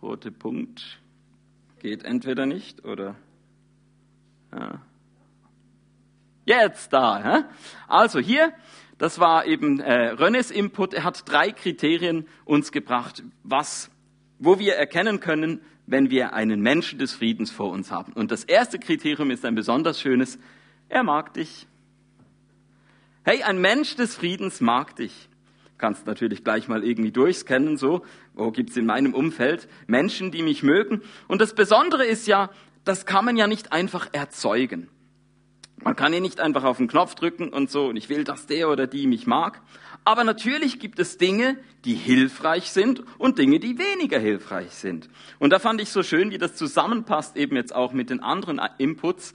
rote 0.02 0.32
Punkt 0.32 1.02
Geht 1.82 2.06
entweder 2.06 2.46
nicht 2.46 2.86
oder. 2.86 3.16
Ja. 4.54 4.82
Jetzt 6.46 6.94
da. 6.94 7.22
Hä? 7.22 7.44
Also 7.90 8.20
hier, 8.20 8.54
das 8.98 9.20
war 9.20 9.46
eben 9.46 9.82
äh, 9.82 10.12
Rönnes 10.12 10.52
Input. 10.52 10.94
Er 10.94 11.04
hat 11.04 11.30
drei 11.30 11.52
Kriterien 11.52 12.28
uns 12.46 12.72
gebracht, 12.72 13.22
was, 13.44 13.92
wo 14.40 14.58
wir 14.58 14.76
erkennen 14.76 15.20
können, 15.20 15.60
wenn 15.86 16.10
wir 16.10 16.32
einen 16.32 16.62
Menschen 16.62 16.98
des 16.98 17.12
Friedens 17.12 17.52
vor 17.52 17.72
uns 17.72 17.92
haben. 17.92 18.14
Und 18.14 18.32
das 18.32 18.46
erste 18.46 18.80
Kriterium 18.80 19.32
ist 19.32 19.44
ein 19.44 19.54
besonders 19.54 20.00
schönes. 20.00 20.40
Er 20.88 21.04
mag 21.04 21.34
dich. 21.34 21.68
Hey, 23.26 23.44
ein 23.44 23.60
Mensch 23.60 23.98
des 23.98 24.16
Friedens 24.16 24.62
mag 24.62 24.96
dich 24.96 25.28
kannst 25.78 26.08
natürlich 26.08 26.44
gleich 26.44 26.68
mal 26.68 26.84
irgendwie 26.84 27.12
durchscannen, 27.12 27.78
so, 27.78 28.04
wo 28.34 28.52
gibt's 28.52 28.78
in 28.78 28.86
meinem 28.86 29.14
Umfeld 29.14 29.68
Menschen, 29.88 30.32
die 30.32 30.42
mich 30.42 30.64
mögen. 30.64 31.02
Und 31.28 31.42
das 31.42 31.54
Besondere 31.54 32.06
ist 32.06 32.28
ja, 32.28 32.50
das 32.84 33.06
kann 33.06 33.26
man 33.26 33.38
ja 33.38 33.48
nicht 33.48 33.72
einfach 33.72 34.08
erzeugen. 34.12 34.90
Man 35.84 35.96
kann 35.96 36.14
ja 36.14 36.20
nicht 36.20 36.40
einfach 36.40 36.64
auf 36.64 36.78
den 36.78 36.88
Knopf 36.88 37.16
drücken 37.16 37.50
und 37.50 37.70
so, 37.70 37.88
und 37.88 37.98
ich 37.98 38.10
will, 38.10 38.24
dass 38.24 38.48
der 38.48 38.70
oder 38.70 38.88
die 38.88 39.06
mich 39.06 39.28
mag. 39.28 39.62
Aber 40.06 40.24
natürlich 40.24 40.80
gibt 40.80 41.00
es 41.00 41.18
Dinge, 41.18 41.58
die 41.84 41.96
hilfreich 41.96 42.72
sind 42.72 43.04
und 43.18 43.38
Dinge, 43.38 43.60
die 43.60 43.78
weniger 43.78 44.18
hilfreich 44.18 44.72
sind. 44.72 45.10
Und 45.40 45.50
da 45.52 45.60
fand 45.60 45.82
ich 45.82 45.90
so 45.90 46.04
schön, 46.04 46.32
wie 46.32 46.38
das 46.38 46.56
zusammenpasst, 46.56 47.36
eben 47.38 47.56
jetzt 47.56 47.76
auch 47.76 47.92
mit 47.92 48.10
den 48.10 48.22
anderen 48.22 48.62
Inputs. 48.78 49.34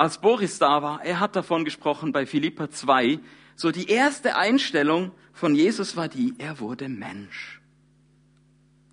Als 0.00 0.16
Boris 0.16 0.58
da 0.58 0.80
war, 0.80 1.04
er 1.04 1.20
hat 1.20 1.36
davon 1.36 1.66
gesprochen 1.66 2.10
bei 2.10 2.24
Philippa 2.24 2.70
2, 2.70 3.18
so 3.54 3.70
die 3.70 3.90
erste 3.90 4.34
Einstellung 4.34 5.12
von 5.34 5.54
Jesus 5.54 5.94
war 5.94 6.08
die, 6.08 6.32
er 6.38 6.58
wurde 6.58 6.88
Mensch. 6.88 7.60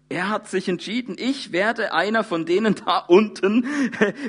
Er 0.10 0.28
hat 0.28 0.50
sich 0.50 0.68
entschieden, 0.68 1.16
ich 1.18 1.54
werde 1.54 1.94
einer 1.94 2.26
von 2.26 2.46
denen 2.46 2.76
da 2.76 2.98
unten, 3.08 3.64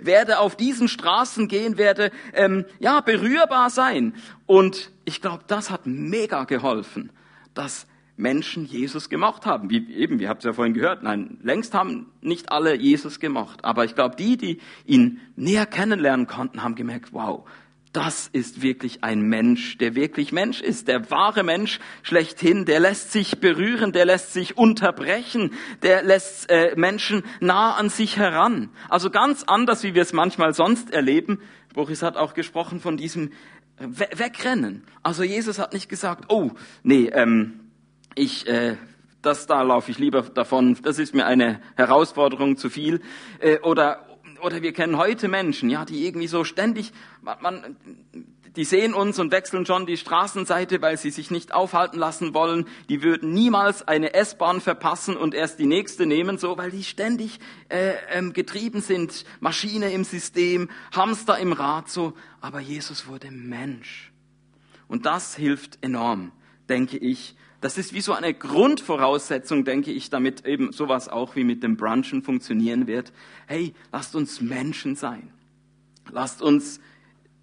werde 0.05 0.39
auf 0.39 0.55
diesen 0.55 0.87
Straßen 0.87 1.49
gehen, 1.49 1.79
werde 1.79 2.13
ähm, 2.33 2.65
ja 2.79 3.01
berührbar 3.01 3.71
sein. 3.71 4.15
Und 4.47 4.93
ich 5.05 5.21
glaube, 5.21 5.43
das 5.49 5.71
hat 5.71 5.85
mega 5.85 6.45
geholfen, 6.45 7.11
dass 7.55 7.89
Menschen 8.19 8.67
Jesus 8.67 9.09
gemocht 9.09 9.47
haben. 9.47 9.71
Wie 9.71 9.91
eben, 9.95 10.19
wir 10.19 10.29
habt 10.29 10.41
es 10.41 10.45
ja 10.45 10.53
vorhin 10.53 10.75
gehört, 10.75 11.03
nein, 11.03 11.39
längst 11.43 11.73
haben 11.73 12.07
nicht 12.21 12.53
alle 12.53 12.75
Jesus 12.75 13.21
gemocht. 13.21 13.65
Aber 13.65 13.85
ich 13.85 13.95
glaube, 13.95 14.17
die, 14.17 14.37
die 14.37 14.59
ihn 14.85 15.21
näher 15.37 15.67
kennenlernen 15.67 16.27
konnten, 16.27 16.63
haben 16.63 16.75
gemerkt, 16.75 17.13
wow, 17.13 17.49
das 17.93 18.29
ist 18.33 18.61
wirklich 18.61 19.03
ein 19.03 19.23
Mensch, 19.23 19.79
der 19.79 19.95
wirklich 19.95 20.33
Mensch 20.33 20.61
ist, 20.61 20.89
der 20.89 21.11
wahre 21.11 21.43
Mensch 21.43 21.81
schlechthin, 22.03 22.65
der 22.65 22.81
lässt 22.81 23.13
sich 23.13 23.41
berühren, 23.41 23.93
der 23.93 24.05
lässt 24.05 24.33
sich 24.33 24.59
unterbrechen, 24.59 25.53
der 25.83 26.03
lässt 26.03 26.51
äh, 26.51 26.75
Menschen 26.77 27.23
nah 27.41 27.77
an 27.77 27.89
sich 27.89 28.17
heran. 28.17 28.71
Also 28.89 29.11
ganz 29.11 29.45
anders, 29.45 29.85
wie 29.85 29.95
wir 29.95 30.03
es 30.03 30.13
manchmal 30.13 30.53
sonst 30.53 30.91
erleben. 30.91 31.41
Boris 31.73 32.03
hat 32.03 32.17
auch 32.17 32.35
gesprochen 32.35 32.81
von 32.81 32.97
diesem 32.97 33.31
We 33.79 34.09
Wegrennen. 34.17 34.85
Also 35.03 35.23
Jesus 35.23 35.59
hat 35.59 35.73
nicht 35.73 35.89
gesagt, 35.89 36.27
oh, 36.29 36.51
nee, 36.83 37.09
ähm, 37.13 37.68
ich, 38.19 38.47
äh, 38.47 38.77
das 39.23 39.47
da 39.47 39.63
laufe 39.63 39.91
ich 39.91 39.99
lieber 39.99 40.23
davon, 40.23 40.77
das 40.83 40.99
ist 40.99 41.15
mir 41.15 41.27
eine 41.27 41.61
Herausforderung 41.77 42.57
zu 42.57 42.71
viel. 42.71 43.01
Äh, 43.41 43.59
oder 43.61 44.05
oder 44.41 44.63
wir 44.63 44.73
kennen 44.73 44.97
heute 44.97 45.27
Menschen, 45.27 45.69
ja, 45.69 45.85
die 45.85 46.07
irgendwie 46.07 46.29
so 46.29 46.45
ständig, 46.45 46.93
man, 47.23 47.77
die 48.57 48.65
sehen 48.65 48.95
uns 48.95 49.19
und 49.19 49.31
wechseln 49.31 49.67
schon 49.67 49.87
die 49.87 49.97
Straßenseite, 49.97 50.83
weil 50.83 50.97
sie 50.97 51.11
sich 51.11 51.31
nicht 51.31 51.55
aufhalten 51.55 51.99
lassen 51.99 52.35
wollen. 52.35 52.67
Die 52.89 53.03
würden 53.03 53.33
niemals 53.33 53.87
eine 53.87 54.15
S-Bahn 54.15 54.61
verpassen 54.61 55.17
und 55.17 55.35
erst 55.35 55.59
die 55.59 55.67
nächste 55.67 56.07
nehmen, 56.07 56.39
so, 56.39 56.57
weil 56.59 56.71
die 56.71 56.85
ständig 56.85 57.39
äh, 57.69 57.93
ähm, 58.11 58.33
getrieben 58.33 58.81
sind. 58.81 59.25
Maschine 59.41 59.93
im 59.93 60.05
System, 60.05 60.71
Hamster 60.93 61.39
im 61.39 61.53
Rad, 61.53 61.89
so. 61.89 62.15
Aber 62.41 62.61
Jesus 62.61 63.07
wurde 63.07 63.31
Mensch. 63.31 64.13
Und 64.89 65.07
das 65.07 65.37
hilft 65.37 65.79
enorm, 65.83 66.33
denke 66.69 66.97
ich. 66.97 67.37
Das 67.61 67.77
ist 67.77 67.93
wie 67.93 68.01
so 68.01 68.13
eine 68.13 68.35
Grundvoraussetzung, 68.35 69.65
denke 69.65 69.91
ich, 69.91 70.11
damit 70.11 70.47
eben 70.47 70.73
sowas 70.73 71.09
auch 71.09 71.35
wie 71.35 71.43
mit 71.43 71.63
dem 71.63 71.77
Brunchen 71.77 72.23
funktionieren 72.23 72.87
wird. 72.87 73.13
Hey, 73.47 73.75
lasst 73.93 74.15
uns 74.15 74.41
Menschen 74.41 74.95
sein. 74.95 75.33
Lasst 76.11 76.41
uns 76.41 76.81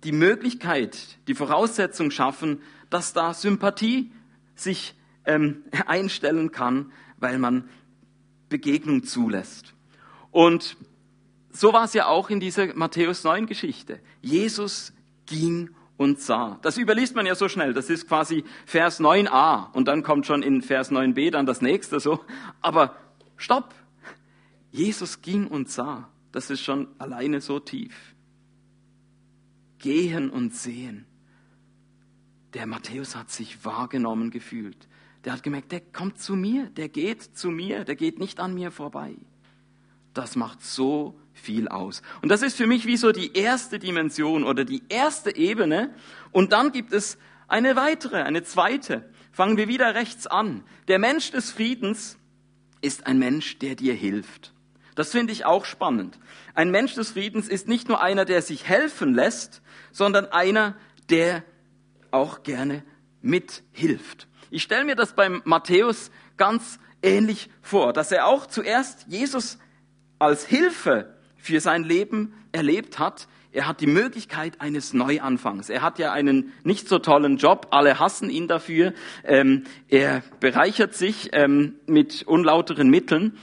die 0.05 0.13
Möglichkeit, 0.13 1.17
die 1.27 1.35
Voraussetzung 1.35 2.11
schaffen, 2.11 2.61
dass 2.89 3.11
da 3.11 3.33
Sympathie 3.33 4.11
sich 4.55 4.95
ähm, 5.25 5.63
einstellen 5.85 6.51
kann, 6.51 6.91
weil 7.17 7.37
man 7.37 7.67
Begegnung 8.47 9.03
zulässt. 9.03 9.73
Und 10.31 10.77
so 11.51 11.73
war 11.73 11.85
es 11.85 11.93
ja 11.93 12.07
auch 12.07 12.29
in 12.29 12.39
dieser 12.39 12.73
Matthäus 12.75 13.23
9 13.23 13.47
Geschichte. 13.47 13.99
Jesus 14.21 14.93
ging 15.25 15.69
und 15.97 16.19
sah. 16.19 16.59
Das 16.61 16.77
überliest 16.77 17.15
man 17.15 17.25
ja 17.25 17.35
so 17.35 17.47
schnell. 17.47 17.73
Das 17.73 17.89
ist 17.89 18.07
quasi 18.07 18.43
Vers 18.65 18.99
9a 18.99 19.71
und 19.71 19.87
dann 19.87 20.03
kommt 20.03 20.25
schon 20.25 20.41
in 20.41 20.61
Vers 20.61 20.91
9b 20.91 21.31
dann 21.31 21.45
das 21.45 21.61
nächste 21.61 21.99
so. 21.99 22.23
Aber 22.61 22.95
stopp! 23.37 23.73
Jesus 24.71 25.21
ging 25.21 25.47
und 25.47 25.69
sah. 25.69 26.09
Das 26.31 26.49
ist 26.49 26.61
schon 26.61 26.87
alleine 26.97 27.39
so 27.39 27.59
tief. 27.59 28.15
Gehen 29.79 30.29
und 30.29 30.53
sehen. 30.53 31.05
Der 32.53 32.65
Matthäus 32.65 33.15
hat 33.15 33.31
sich 33.31 33.63
wahrgenommen 33.63 34.31
gefühlt. 34.31 34.87
Der 35.23 35.33
hat 35.33 35.43
gemerkt, 35.43 35.71
der 35.71 35.79
kommt 35.79 36.19
zu 36.19 36.35
mir, 36.35 36.69
der 36.69 36.89
geht 36.89 37.21
zu 37.37 37.49
mir, 37.49 37.83
der 37.85 37.95
geht 37.95 38.19
nicht 38.19 38.39
an 38.39 38.53
mir 38.53 38.71
vorbei. 38.71 39.15
Das 40.13 40.35
macht 40.35 40.61
so 40.61 41.19
viel 41.35 41.67
aus. 41.67 42.01
Und 42.21 42.29
das 42.29 42.41
ist 42.41 42.57
für 42.57 42.65
mich 42.65 42.85
wie 42.85 42.97
so 42.97 43.11
die 43.11 43.37
erste 43.37 43.77
Dimension 43.77 44.43
oder 44.43 44.65
die 44.65 44.81
erste 44.89 45.35
Ebene. 45.35 45.93
Und 46.31 46.51
dann 46.51 46.71
gibt 46.71 46.93
es 46.93 47.17
eine 47.47 47.75
weitere, 47.75 48.23
eine 48.23 48.43
zweite. 48.43 49.07
Fangen 49.31 49.57
wir 49.57 49.67
wieder 49.67 49.93
rechts 49.93 50.25
an. 50.25 50.63
Der 50.87 50.97
Mensch 50.97 51.31
des 51.31 51.51
Friedens 51.51 52.17
ist 52.81 53.05
ein 53.05 53.19
Mensch, 53.19 53.59
der 53.59 53.75
dir 53.75 53.93
hilft. 53.93 54.53
Das 54.95 55.11
finde 55.11 55.33
ich 55.33 55.45
auch 55.45 55.65
spannend. 55.65 56.17
Ein 56.53 56.71
Mensch 56.71 56.95
des 56.95 57.11
Friedens 57.11 57.49
ist 57.49 57.67
nicht 57.67 57.89
nur 57.89 58.01
einer, 58.01 58.25
der 58.25 58.41
sich 58.41 58.67
helfen 58.67 59.13
lässt, 59.13 59.61
sondern 59.91 60.25
einer, 60.27 60.75
der 61.09 61.43
auch 62.11 62.43
gerne 62.43 62.83
mithilft. 63.21 64.27
Ich 64.49 64.63
stelle 64.63 64.85
mir 64.85 64.95
das 64.95 65.13
beim 65.13 65.41
Matthäus 65.43 66.11
ganz 66.37 66.79
ähnlich 67.01 67.49
vor, 67.61 67.91
dass 67.91 68.11
er 68.11 68.25
auch 68.27 68.45
zuerst 68.45 69.05
Jesus 69.07 69.57
als 70.17 70.45
Hilfe 70.45 71.14
für 71.45 71.59
sein 71.59 71.83
Leben 71.83 72.33
erlebt 72.51 72.97
hat. 72.97 73.27
Er 73.51 73.67
hat 73.67 73.79
die 73.79 73.87
Möglichkeit 73.87 74.59
eines 74.59 74.93
Neuanfangs. 74.93 75.69
Er 75.69 75.81
hat 75.81 75.99
ja 75.99 76.11
einen 76.11 76.51
nicht 76.63 76.89
so 76.89 76.99
tollen 76.99 77.37
Job, 77.37 77.67
alle 77.69 77.99
hassen 77.99 78.29
ihn 78.29 78.47
dafür. 78.47 78.93
Ähm, 79.23 79.63
er 79.87 80.23
bereichert 80.39 80.95
sich 80.95 81.29
ähm, 81.33 81.75
mit 81.85 82.23
unlauteren 82.23 82.89
Mitteln 82.89 83.37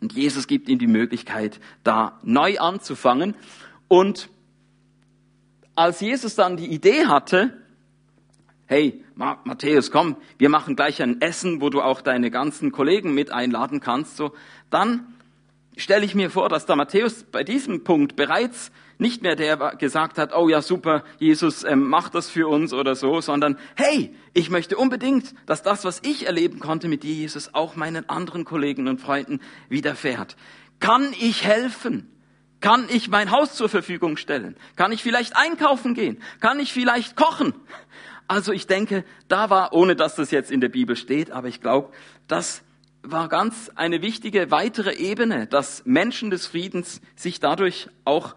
und 0.00 0.14
Jesus 0.14 0.46
gibt 0.46 0.68
ihm 0.68 0.78
die 0.78 0.86
Möglichkeit, 0.86 1.60
da 1.84 2.18
neu 2.22 2.58
anzufangen. 2.58 3.34
Und 3.86 4.30
als 5.74 6.00
Jesus 6.00 6.34
dann 6.34 6.56
die 6.56 6.66
Idee 6.66 7.06
hatte, 7.06 7.56
hey, 8.66 9.04
Matthäus, 9.14 9.90
komm, 9.90 10.16
wir 10.38 10.48
machen 10.48 10.74
gleich 10.74 11.02
ein 11.02 11.20
Essen, 11.20 11.60
wo 11.60 11.70
du 11.70 11.82
auch 11.82 12.00
deine 12.00 12.30
ganzen 12.30 12.72
Kollegen 12.72 13.14
mit 13.14 13.30
einladen 13.30 13.80
kannst, 13.80 14.16
so, 14.16 14.32
dann 14.70 15.15
stelle 15.76 16.04
ich 16.04 16.14
mir 16.14 16.30
vor, 16.30 16.48
dass 16.48 16.66
der 16.66 16.76
Matthäus 16.76 17.24
bei 17.24 17.44
diesem 17.44 17.84
Punkt 17.84 18.16
bereits 18.16 18.72
nicht 18.98 19.22
mehr 19.22 19.36
der 19.36 19.56
gesagt 19.76 20.16
hat, 20.16 20.34
oh 20.34 20.48
ja, 20.48 20.62
super, 20.62 21.04
Jesus, 21.18 21.64
ähm, 21.64 21.86
mach 21.86 22.08
das 22.08 22.30
für 22.30 22.48
uns 22.48 22.72
oder 22.72 22.94
so, 22.94 23.20
sondern 23.20 23.58
hey, 23.76 24.14
ich 24.32 24.48
möchte 24.48 24.76
unbedingt, 24.76 25.34
dass 25.44 25.62
das, 25.62 25.84
was 25.84 26.00
ich 26.02 26.26
erleben 26.26 26.60
konnte 26.60 26.88
mit 26.88 27.02
dir, 27.02 27.12
Jesus, 27.12 27.54
auch 27.54 27.76
meinen 27.76 28.08
anderen 28.08 28.44
Kollegen 28.44 28.88
und 28.88 29.00
Freunden 29.00 29.40
widerfährt. 29.68 30.36
Kann 30.80 31.12
ich 31.20 31.44
helfen? 31.44 32.10
Kann 32.60 32.86
ich 32.88 33.08
mein 33.08 33.30
Haus 33.30 33.54
zur 33.54 33.68
Verfügung 33.68 34.16
stellen? 34.16 34.56
Kann 34.76 34.92
ich 34.92 35.02
vielleicht 35.02 35.36
einkaufen 35.36 35.94
gehen? 35.94 36.22
Kann 36.40 36.58
ich 36.58 36.72
vielleicht 36.72 37.16
kochen? 37.16 37.52
Also 38.28 38.52
ich 38.52 38.66
denke, 38.66 39.04
da 39.28 39.50
war, 39.50 39.72
ohne 39.72 39.94
dass 39.94 40.16
das 40.16 40.30
jetzt 40.30 40.50
in 40.50 40.60
der 40.60 40.70
Bibel 40.70 40.96
steht, 40.96 41.30
aber 41.30 41.48
ich 41.48 41.60
glaube, 41.60 41.92
das 42.26 42.62
war 43.10 43.28
ganz 43.28 43.70
eine 43.74 44.02
wichtige 44.02 44.50
weitere 44.50 44.94
Ebene, 44.94 45.46
dass 45.46 45.84
Menschen 45.86 46.30
des 46.30 46.46
Friedens 46.46 47.00
sich 47.14 47.40
dadurch 47.40 47.88
auch 48.04 48.34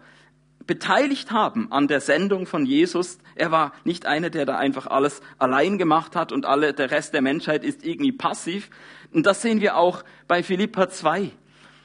beteiligt 0.66 1.32
haben 1.32 1.72
an 1.72 1.88
der 1.88 2.00
Sendung 2.00 2.46
von 2.46 2.64
Jesus. 2.64 3.18
Er 3.34 3.50
war 3.50 3.72
nicht 3.84 4.06
einer, 4.06 4.30
der 4.30 4.46
da 4.46 4.56
einfach 4.56 4.86
alles 4.86 5.20
allein 5.38 5.78
gemacht 5.78 6.14
hat 6.14 6.30
und 6.30 6.46
alle, 6.46 6.72
der 6.72 6.90
Rest 6.90 7.12
der 7.12 7.22
Menschheit 7.22 7.64
ist 7.64 7.84
irgendwie 7.84 8.12
passiv. 8.12 8.70
Und 9.12 9.26
das 9.26 9.42
sehen 9.42 9.60
wir 9.60 9.76
auch 9.76 10.04
bei 10.28 10.42
Philippa 10.42 10.88
2. 10.88 11.32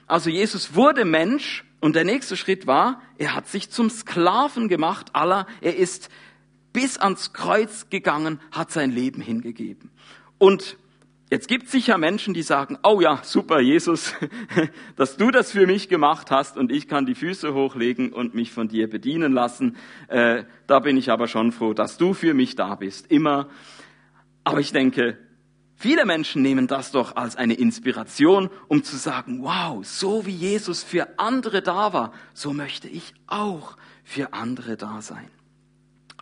Also 0.06 0.30
Jesus 0.30 0.76
wurde 0.76 1.04
Mensch 1.04 1.64
und 1.80 1.96
der 1.96 2.04
nächste 2.04 2.38
Schritt 2.38 2.68
war, 2.68 3.02
er 3.18 3.34
hat 3.34 3.48
sich 3.48 3.72
zum 3.72 3.90
Sklaven 3.90 4.68
gemacht 4.68 5.08
aller. 5.14 5.48
Er 5.62 5.76
ist 5.76 6.10
bis 6.74 6.98
ans 6.98 7.34
Kreuz 7.34 7.90
gegangen, 7.90 8.40
hat 8.52 8.72
sein 8.72 8.92
Leben 8.92 9.22
hingegeben. 9.22 9.90
Und 10.38 10.78
jetzt 11.30 11.48
gibt 11.48 11.66
es 11.66 11.72
sicher 11.72 11.98
Menschen, 11.98 12.34
die 12.34 12.42
sagen, 12.42 12.78
oh 12.84 13.02
ja, 13.02 13.20
super, 13.24 13.60
Jesus, 13.60 14.14
dass 14.96 15.18
du 15.18 15.32
das 15.32 15.52
für 15.52 15.68
mich 15.68 15.90
gemacht 15.90 16.32
hast 16.32 16.58
und 16.58 16.72
ich 16.72 16.88
kann 16.88 17.06
die 17.06 17.16
Füße 17.16 17.54
hochlegen 17.54 18.14
und 18.14 18.34
mich 18.34 18.52
von 18.52 18.68
dir 18.68 18.90
bedienen 18.90 19.34
lassen. 19.34 19.78
Äh, 20.08 20.44
da 20.68 20.80
bin 20.80 20.98
ich 20.98 21.12
aber 21.12 21.28
schon 21.28 21.52
froh, 21.52 21.74
dass 21.74 21.98
du 21.98 22.14
für 22.14 22.34
mich 22.34 22.56
da 22.56 22.76
bist, 22.76 23.12
immer. 23.12 23.48
Aber 24.44 24.60
ich 24.60 24.72
denke, 24.72 25.18
Viele 25.78 26.06
Menschen 26.06 26.42
nehmen 26.42 26.68
das 26.68 26.92
doch 26.92 27.18
als 27.18 27.36
eine 27.36 27.54
Inspiration, 27.56 28.50
um 28.70 28.84
zu 28.84 28.96
sagen, 28.96 29.44
wow, 29.44 29.86
so 29.86 30.26
wie 30.26 30.32
Jesus 30.32 30.84
für 30.84 31.20
andere 31.20 31.62
da 31.62 31.92
war, 31.92 32.14
so 32.34 32.54
möchte 32.54 32.88
ich 32.88 33.14
auch 33.28 33.76
für 34.04 34.32
andere 34.34 34.78
da 34.78 35.02
sein. 35.02 35.30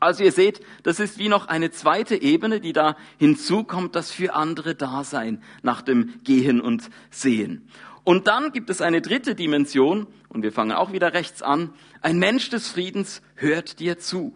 Also 0.04 0.24
ihr 0.24 0.32
seht, 0.32 0.62
das 0.84 1.00
ist 1.00 1.18
wie 1.18 1.30
noch 1.30 1.48
eine 1.48 1.72
zweite 1.72 2.22
Ebene, 2.22 2.60
die 2.60 2.74
da 2.74 2.96
hinzukommt, 3.18 3.96
das 3.96 4.12
für 4.12 4.36
andere 4.36 4.76
Dasein 4.76 5.42
nach 5.62 5.82
dem 5.82 6.22
Gehen 6.24 6.62
und 6.62 6.90
Sehen. 7.10 7.70
Und 8.04 8.28
dann 8.28 8.52
gibt 8.52 8.70
es 8.70 8.82
eine 8.82 9.02
dritte 9.02 9.34
Dimension, 9.34 10.08
und 10.28 10.44
wir 10.44 10.52
fangen 10.52 10.74
auch 10.74 10.92
wieder 10.92 11.14
rechts 11.14 11.42
an. 11.42 11.74
Ein 12.02 12.20
Mensch 12.20 12.50
des 12.50 12.68
Friedens 12.68 13.22
hört 13.36 13.80
dir 13.80 13.98
zu. 14.00 14.36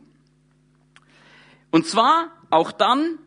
Und 1.71 1.85
zwar 1.85 2.31
auch 2.49 2.71
dann, 2.71 3.17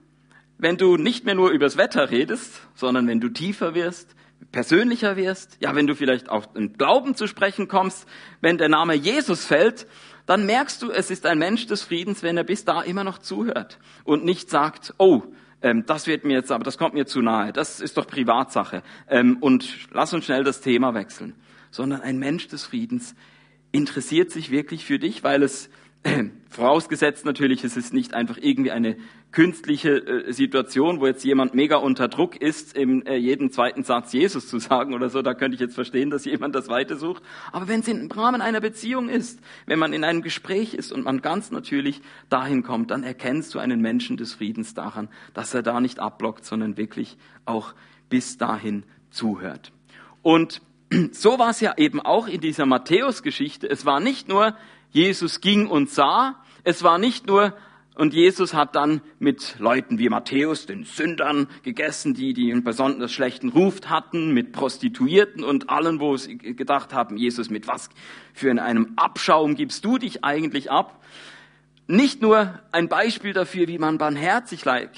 wenn 0.56 0.76
du 0.76 0.96
nicht 0.96 1.24
mehr 1.24 1.34
nur 1.34 1.50
übers 1.50 1.76
Wetter 1.76 2.10
redest, 2.10 2.60
sondern 2.74 3.06
wenn 3.06 3.20
du 3.20 3.28
tiefer 3.28 3.74
wirst, 3.74 4.14
persönlicher 4.52 5.16
wirst, 5.16 5.58
ja, 5.60 5.74
wenn 5.74 5.86
du 5.86 5.94
vielleicht 5.94 6.28
auf 6.28 6.52
den 6.52 6.72
Glauben 6.72 7.14
zu 7.14 7.26
sprechen 7.26 7.68
kommst, 7.68 8.08
wenn 8.40 8.56
der 8.56 8.68
Name 8.68 8.94
Jesus 8.94 9.44
fällt, 9.44 9.86
dann 10.30 10.46
merkst 10.46 10.80
du, 10.80 10.92
es 10.92 11.10
ist 11.10 11.26
ein 11.26 11.40
Mensch 11.40 11.66
des 11.66 11.82
Friedens, 11.82 12.22
wenn 12.22 12.36
er 12.36 12.44
bis 12.44 12.64
da 12.64 12.82
immer 12.82 13.02
noch 13.02 13.18
zuhört 13.18 13.80
und 14.04 14.24
nicht 14.24 14.48
sagt, 14.48 14.94
oh, 14.96 15.22
ähm, 15.60 15.84
das 15.86 16.06
wird 16.06 16.24
mir 16.24 16.34
jetzt, 16.34 16.52
aber 16.52 16.62
das 16.62 16.78
kommt 16.78 16.94
mir 16.94 17.04
zu 17.04 17.20
nahe, 17.20 17.52
das 17.52 17.80
ist 17.80 17.96
doch 17.96 18.06
Privatsache 18.06 18.84
ähm, 19.08 19.38
und 19.40 19.88
lass 19.90 20.14
uns 20.14 20.26
schnell 20.26 20.44
das 20.44 20.60
Thema 20.60 20.94
wechseln. 20.94 21.34
Sondern 21.72 22.02
ein 22.02 22.20
Mensch 22.20 22.46
des 22.46 22.62
Friedens 22.62 23.16
interessiert 23.72 24.30
sich 24.30 24.52
wirklich 24.52 24.84
für 24.84 25.00
dich, 25.00 25.24
weil 25.24 25.42
es 25.42 25.68
Vorausgesetzt 26.48 27.24
natürlich, 27.24 27.62
es 27.62 27.76
ist 27.76 27.92
nicht 27.92 28.14
einfach 28.14 28.38
irgendwie 28.40 28.70
eine 28.70 28.96
künstliche 29.32 29.96
äh, 29.96 30.32
Situation, 30.32 31.00
wo 31.00 31.06
jetzt 31.06 31.24
jemand 31.24 31.54
mega 31.54 31.76
unter 31.76 32.08
Druck 32.08 32.36
ist, 32.36 32.76
im 32.76 33.04
äh, 33.06 33.16
jeden 33.16 33.50
zweiten 33.50 33.84
Satz 33.84 34.12
Jesus 34.12 34.48
zu 34.48 34.58
sagen 34.60 34.94
oder 34.94 35.10
so. 35.10 35.22
Da 35.22 35.34
könnte 35.34 35.54
ich 35.54 35.60
jetzt 35.60 35.74
verstehen, 35.74 36.10
dass 36.10 36.24
jemand 36.24 36.54
das 36.54 36.68
Weite 36.68 36.96
sucht. 36.96 37.22
Aber 37.52 37.68
wenn 37.68 37.80
es 37.80 37.88
im 37.88 38.10
Rahmen 38.10 38.40
einer 38.40 38.60
Beziehung 38.60 39.08
ist, 39.08 39.40
wenn 39.66 39.78
man 39.78 39.92
in 39.92 40.04
einem 40.04 40.22
Gespräch 40.22 40.74
ist 40.74 40.90
und 40.90 41.04
man 41.04 41.22
ganz 41.22 41.50
natürlich 41.50 42.00
dahin 42.28 42.62
kommt, 42.62 42.90
dann 42.90 43.04
erkennst 43.04 43.54
du 43.54 43.58
einen 43.58 43.80
Menschen 43.80 44.16
des 44.16 44.34
Friedens 44.34 44.74
daran, 44.74 45.08
dass 45.34 45.54
er 45.54 45.62
da 45.62 45.80
nicht 45.80 46.00
abblockt, 46.00 46.44
sondern 46.44 46.76
wirklich 46.76 47.18
auch 47.44 47.74
bis 48.08 48.38
dahin 48.38 48.84
zuhört. 49.10 49.72
Und 50.22 50.62
so 51.12 51.38
war 51.38 51.50
es 51.50 51.60
ja 51.60 51.74
eben 51.76 52.00
auch 52.00 52.26
in 52.26 52.40
dieser 52.40 52.66
Matthäus-Geschichte. 52.66 53.68
Es 53.68 53.84
war 53.84 54.00
nicht 54.00 54.28
nur, 54.28 54.56
Jesus 54.90 55.40
ging 55.40 55.66
und 55.66 55.90
sah. 55.90 56.36
Es 56.64 56.82
war 56.82 56.98
nicht 56.98 57.26
nur, 57.26 57.56
und 57.94 58.14
Jesus 58.14 58.54
hat 58.54 58.74
dann 58.74 59.02
mit 59.18 59.56
Leuten 59.58 59.98
wie 59.98 60.08
Matthäus, 60.08 60.66
den 60.66 60.84
Sündern, 60.84 61.48
gegessen, 61.62 62.14
die, 62.14 62.32
die 62.34 62.50
einen 62.50 62.64
besonders 62.64 63.12
schlechten 63.12 63.50
Ruf 63.50 63.80
hatten, 63.86 64.32
mit 64.32 64.52
Prostituierten 64.52 65.44
und 65.44 65.70
allen, 65.70 66.00
wo 66.00 66.16
sie 66.16 66.38
gedacht 66.38 66.92
haben, 66.92 67.16
Jesus, 67.16 67.50
mit 67.50 67.68
was 67.68 67.90
für 68.32 68.50
einem 68.50 68.94
Abschaum 68.96 69.54
gibst 69.54 69.84
du 69.84 69.98
dich 69.98 70.24
eigentlich 70.24 70.70
ab? 70.70 71.02
Nicht 71.86 72.22
nur 72.22 72.60
ein 72.72 72.88
Beispiel 72.88 73.32
dafür, 73.32 73.66
wie 73.66 73.78
man 73.78 73.98
Barmherzigkeit 73.98 74.90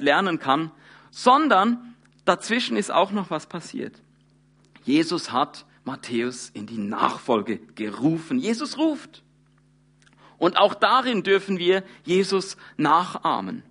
lernen 0.00 0.38
kann, 0.38 0.70
sondern 1.10 1.94
dazwischen 2.24 2.76
ist 2.76 2.90
auch 2.90 3.10
noch 3.10 3.30
was 3.30 3.46
passiert. 3.46 4.00
Jesus 4.84 5.32
hat 5.32 5.66
Matthäus 5.90 6.50
in 6.54 6.66
die 6.66 6.78
Nachfolge 6.78 7.58
gerufen. 7.74 8.38
Jesus 8.38 8.78
ruft. 8.78 9.24
Und 10.38 10.56
auch 10.56 10.74
darin 10.74 11.24
dürfen 11.24 11.58
wir 11.58 11.82
Jesus 12.04 12.56
nachahmen. 12.76 13.64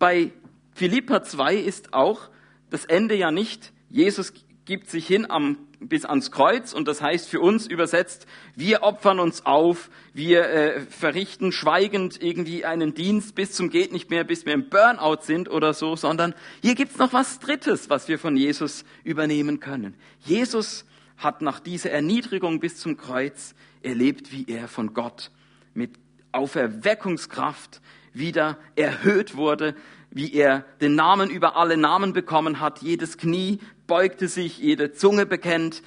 Bei 0.00 0.32
Philippa 0.74 1.22
2 1.22 1.54
ist 1.54 1.94
auch 1.94 2.28
das 2.70 2.86
Ende 2.86 3.14
ja 3.14 3.30
nicht, 3.30 3.72
Jesus 3.88 4.32
gibt 4.64 4.90
sich 4.90 5.06
hin 5.06 5.30
am, 5.30 5.58
bis 5.78 6.04
ans 6.04 6.32
Kreuz 6.32 6.72
und 6.72 6.88
das 6.88 7.02
heißt 7.02 7.28
für 7.28 7.40
uns 7.40 7.68
übersetzt, 7.68 8.26
wir 8.56 8.82
opfern 8.82 9.20
uns 9.20 9.46
auf, 9.46 9.90
wir 10.12 10.48
äh, 10.48 10.80
verrichten 10.80 11.52
schweigend 11.52 12.20
irgendwie 12.20 12.64
einen 12.64 12.94
Dienst 12.94 13.36
bis 13.36 13.52
zum 13.52 13.70
geht 13.70 13.92
nicht 13.92 14.10
mehr, 14.10 14.24
bis 14.24 14.44
wir 14.44 14.54
im 14.54 14.68
Burnout 14.68 15.22
sind 15.22 15.48
oder 15.48 15.72
so, 15.72 15.94
sondern 15.94 16.34
hier 16.62 16.74
gibt's 16.74 16.98
noch 16.98 17.12
was 17.12 17.38
Drittes, 17.38 17.90
was 17.90 18.08
wir 18.08 18.18
von 18.18 18.36
Jesus 18.36 18.84
übernehmen 19.04 19.60
können. 19.60 19.94
Jesus 20.20 20.84
hat 21.20 21.42
nach 21.42 21.60
dieser 21.60 21.90
Erniedrigung 21.90 22.60
bis 22.60 22.76
zum 22.78 22.96
Kreuz 22.96 23.54
erlebt, 23.82 24.32
wie 24.32 24.46
er 24.48 24.68
von 24.68 24.94
Gott 24.94 25.30
mit 25.74 25.92
Auferweckungskraft 26.32 27.80
wieder 28.12 28.58
erhöht 28.76 29.36
wurde, 29.36 29.74
wie 30.10 30.32
er 30.32 30.64
den 30.80 30.94
Namen 30.94 31.30
über 31.30 31.56
alle 31.56 31.76
Namen 31.76 32.12
bekommen 32.12 32.60
hat. 32.60 32.82
Jedes 32.82 33.16
Knie 33.16 33.60
beugte 33.86 34.28
sich, 34.28 34.58
jede 34.58 34.92
Zunge 34.92 35.26
bekennt, 35.26 35.82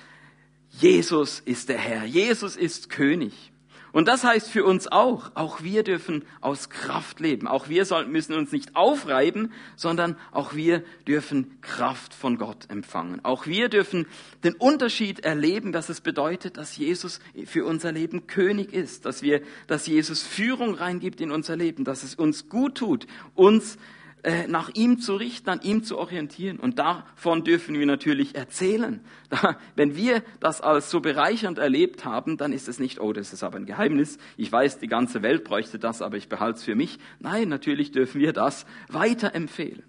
Jesus 0.70 1.40
ist 1.40 1.70
der 1.70 1.78
Herr, 1.78 2.06
Jesus 2.06 2.56
ist 2.56 2.90
König. 2.90 3.53
Und 3.94 4.08
das 4.08 4.24
heißt 4.24 4.50
für 4.50 4.66
uns 4.66 4.92
auch, 4.92 5.32
auch 5.36 5.62
wir 5.62 5.84
dürfen 5.84 6.26
aus 6.42 6.72
Kraft 6.72 7.20
leben. 7.20 7.48
Auch 7.48 7.70
wir 7.70 7.86
sollten, 7.86 8.12
müssen 8.12 8.34
uns 8.34 8.52
nicht 8.52 8.76
aufreiben, 8.76 9.54
sondern 9.76 10.18
auch 10.32 10.56
wir 10.56 10.84
dürfen 11.08 11.62
Kraft 11.62 12.16
von 12.16 12.40
Gott 12.40 12.72
empfangen. 12.72 13.24
Auch 13.24 13.46
wir 13.46 13.70
dürfen 13.70 14.08
den 14.44 14.56
Unterschied 14.56 15.20
erleben, 15.20 15.72
dass 15.72 15.90
es 15.90 16.02
bedeutet, 16.02 16.58
dass 16.58 16.76
Jesus 16.76 17.20
für 17.46 17.66
unser 17.66 17.92
Leben 17.92 18.26
König 18.26 18.74
ist, 18.74 19.06
dass 19.06 19.22
wir, 19.22 19.44
dass 19.68 19.86
Jesus 19.86 20.24
Führung 20.24 20.74
reingibt 20.74 21.22
in 21.22 21.30
unser 21.30 21.56
Leben, 21.56 21.84
dass 21.84 22.02
es 22.02 22.16
uns 22.16 22.50
gut 22.50 22.76
tut, 22.76 23.06
uns 23.36 23.78
äh, 24.24 24.48
nach 24.48 24.70
ihm 24.74 25.00
zu 25.00 25.16
richten, 25.16 25.50
an 25.50 25.62
ihm 25.62 25.84
zu 25.84 25.98
orientieren. 25.98 26.58
Und 26.58 26.80
davon 26.80 27.44
dürfen 27.44 27.78
wir 27.78 27.86
natürlich 27.86 28.36
erzählen. 28.36 29.02
Da, 29.34 29.58
wenn 29.76 29.96
wir 29.96 30.22
das 30.40 30.62
als 30.62 30.92
so 30.92 31.00
bereichernd 31.00 31.58
erlebt 31.58 32.06
haben, 32.06 32.38
dann 32.38 32.54
ist 32.54 32.68
es 32.68 32.78
nicht, 32.78 33.02
oh, 33.02 33.14
das 33.14 33.34
ist 33.34 33.42
aber 33.42 33.58
ein 33.58 33.66
Geheimnis. 33.66 34.20
Ich 34.38 34.52
weiß, 34.52 34.78
die 34.78 34.88
ganze 34.88 35.24
Welt 35.24 35.44
bräuchte 35.44 35.80
das, 35.80 36.04
aber 36.04 36.18
ich 36.18 36.30
behalte 36.30 36.60
es 36.60 36.64
für 36.64 36.76
mich. 36.76 37.00
Nein, 37.20 37.50
natürlich 37.50 37.92
dürfen 37.92 38.22
wir 38.22 38.32
das 38.32 38.68
weiterempfehlen. 38.90 39.82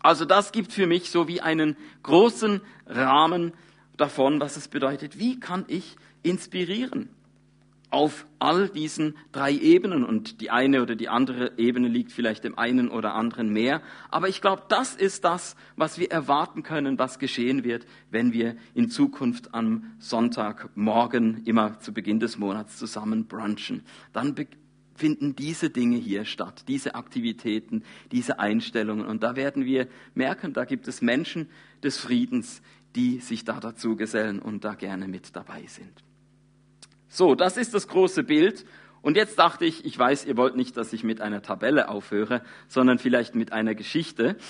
Also 0.00 0.26
das 0.26 0.52
gibt 0.52 0.72
für 0.72 0.86
mich 0.86 1.08
so 1.08 1.28
wie 1.28 1.40
einen 1.40 1.76
großen 2.02 2.60
Rahmen 2.86 3.54
davon, 3.96 4.38
was 4.38 4.58
es 4.58 4.68
bedeutet. 4.68 5.18
Wie 5.18 5.40
kann 5.40 5.64
ich 5.68 5.96
inspirieren? 6.22 7.08
Auf 7.90 8.26
all 8.38 8.68
diesen 8.68 9.16
drei 9.32 9.52
Ebenen 9.52 10.04
und 10.04 10.40
die 10.40 10.50
eine 10.50 10.82
oder 10.82 10.94
die 10.94 11.08
andere 11.08 11.52
Ebene 11.56 11.88
liegt 11.88 12.12
vielleicht 12.12 12.44
dem 12.44 12.58
einen 12.58 12.90
oder 12.90 13.14
anderen 13.14 13.50
mehr. 13.50 13.80
Aber 14.10 14.28
ich 14.28 14.40
glaube, 14.40 14.62
das 14.68 14.94
ist 14.94 15.24
das, 15.24 15.56
was 15.76 15.98
wir 15.98 16.10
erwarten 16.10 16.62
können, 16.62 16.98
was 16.98 17.18
geschehen 17.18 17.64
wird, 17.64 17.86
wenn 18.10 18.32
wir 18.32 18.56
in 18.74 18.90
Zukunft 18.90 19.54
am 19.54 19.94
Sonntagmorgen 19.98 21.44
immer 21.44 21.80
zu 21.80 21.92
Beginn 21.94 22.20
des 22.20 22.38
Monats 22.38 22.76
zusammen 22.76 23.26
brunchen. 23.26 23.82
Dann 24.12 24.34
finden 24.94 25.34
diese 25.34 25.70
Dinge 25.70 25.96
hier 25.96 26.24
statt, 26.26 26.64
diese 26.68 26.94
Aktivitäten, 26.94 27.84
diese 28.12 28.38
Einstellungen. 28.38 29.06
Und 29.06 29.22
da 29.22 29.34
werden 29.34 29.64
wir 29.64 29.88
merken, 30.14 30.52
da 30.52 30.64
gibt 30.64 30.88
es 30.88 31.00
Menschen 31.00 31.48
des 31.82 31.96
Friedens, 31.96 32.60
die 32.96 33.20
sich 33.20 33.44
da 33.44 33.60
dazu 33.60 33.96
gesellen 33.96 34.40
und 34.40 34.64
da 34.64 34.74
gerne 34.74 35.08
mit 35.08 35.34
dabei 35.36 35.64
sind. 35.66 36.07
So, 37.08 37.34
das 37.34 37.56
ist 37.56 37.74
das 37.74 37.88
große 37.88 38.22
Bild. 38.22 38.64
Und 39.00 39.16
jetzt 39.16 39.38
dachte 39.38 39.64
ich, 39.64 39.84
ich 39.84 39.98
weiß, 39.98 40.26
ihr 40.26 40.36
wollt 40.36 40.56
nicht, 40.56 40.76
dass 40.76 40.92
ich 40.92 41.04
mit 41.04 41.20
einer 41.20 41.40
Tabelle 41.40 41.88
aufhöre, 41.88 42.42
sondern 42.66 42.98
vielleicht 42.98 43.34
mit 43.34 43.52
einer 43.52 43.74
Geschichte. 43.74 44.36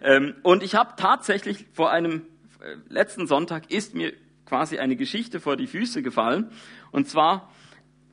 Ähm, 0.00 0.34
und 0.42 0.62
ich 0.62 0.74
habe 0.74 0.94
tatsächlich 0.96 1.66
vor 1.72 1.90
einem 1.90 2.22
äh, 2.60 2.76
letzten 2.88 3.26
Sonntag 3.26 3.70
ist 3.70 3.94
mir 3.94 4.12
quasi 4.46 4.78
eine 4.78 4.96
Geschichte 4.96 5.40
vor 5.40 5.56
die 5.56 5.66
Füße 5.66 6.02
gefallen. 6.02 6.50
Und 6.92 7.08
zwar 7.08 7.50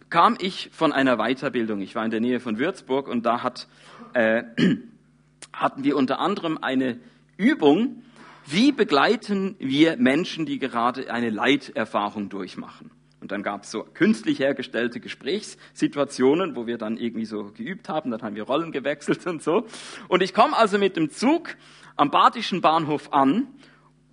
kam 0.09 0.37
ich 0.39 0.69
von 0.71 0.91
einer 0.91 1.17
Weiterbildung. 1.17 1.81
Ich 1.81 1.95
war 1.95 2.03
in 2.05 2.11
der 2.11 2.21
Nähe 2.21 2.39
von 2.39 2.57
Würzburg 2.57 3.07
und 3.07 3.25
da 3.25 3.43
hat, 3.43 3.67
äh, 4.13 4.43
hatten 5.53 5.83
wir 5.83 5.95
unter 5.95 6.19
anderem 6.19 6.57
eine 6.57 6.99
Übung, 7.37 8.03
wie 8.47 8.71
begleiten 8.71 9.55
wir 9.59 9.97
Menschen, 9.97 10.45
die 10.45 10.59
gerade 10.59 11.11
eine 11.11 11.29
Leiterfahrung 11.29 12.29
durchmachen. 12.29 12.91
Und 13.25 13.31
dann 13.31 13.41
gab 13.41 13.63
es 13.63 13.71
so 13.71 13.83
künstlich 13.95 14.37
hergestellte 14.37 14.99
Gesprächssituationen, 14.99 16.55
wo 16.55 16.67
wir 16.67 16.77
dann 16.77 16.95
irgendwie 16.95 17.25
so 17.25 17.45
geübt 17.45 17.89
haben, 17.89 18.11
dann 18.11 18.21
haben 18.21 18.35
wir 18.35 18.43
Rollen 18.43 18.71
gewechselt 18.71 19.25
und 19.25 19.41
so. 19.41 19.65
Und 20.09 20.21
ich 20.21 20.31
komme 20.31 20.55
also 20.55 20.77
mit 20.77 20.95
dem 20.95 21.09
Zug 21.09 21.55
am 21.95 22.11
Badischen 22.11 22.61
Bahnhof 22.61 23.11
an 23.11 23.47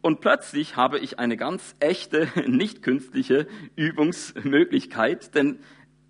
und 0.00 0.22
plötzlich 0.22 0.76
habe 0.76 0.98
ich 0.98 1.18
eine 1.18 1.36
ganz 1.36 1.76
echte, 1.78 2.26
nicht 2.46 2.82
künstliche 2.82 3.46
Übungsmöglichkeit, 3.76 5.34
denn 5.34 5.58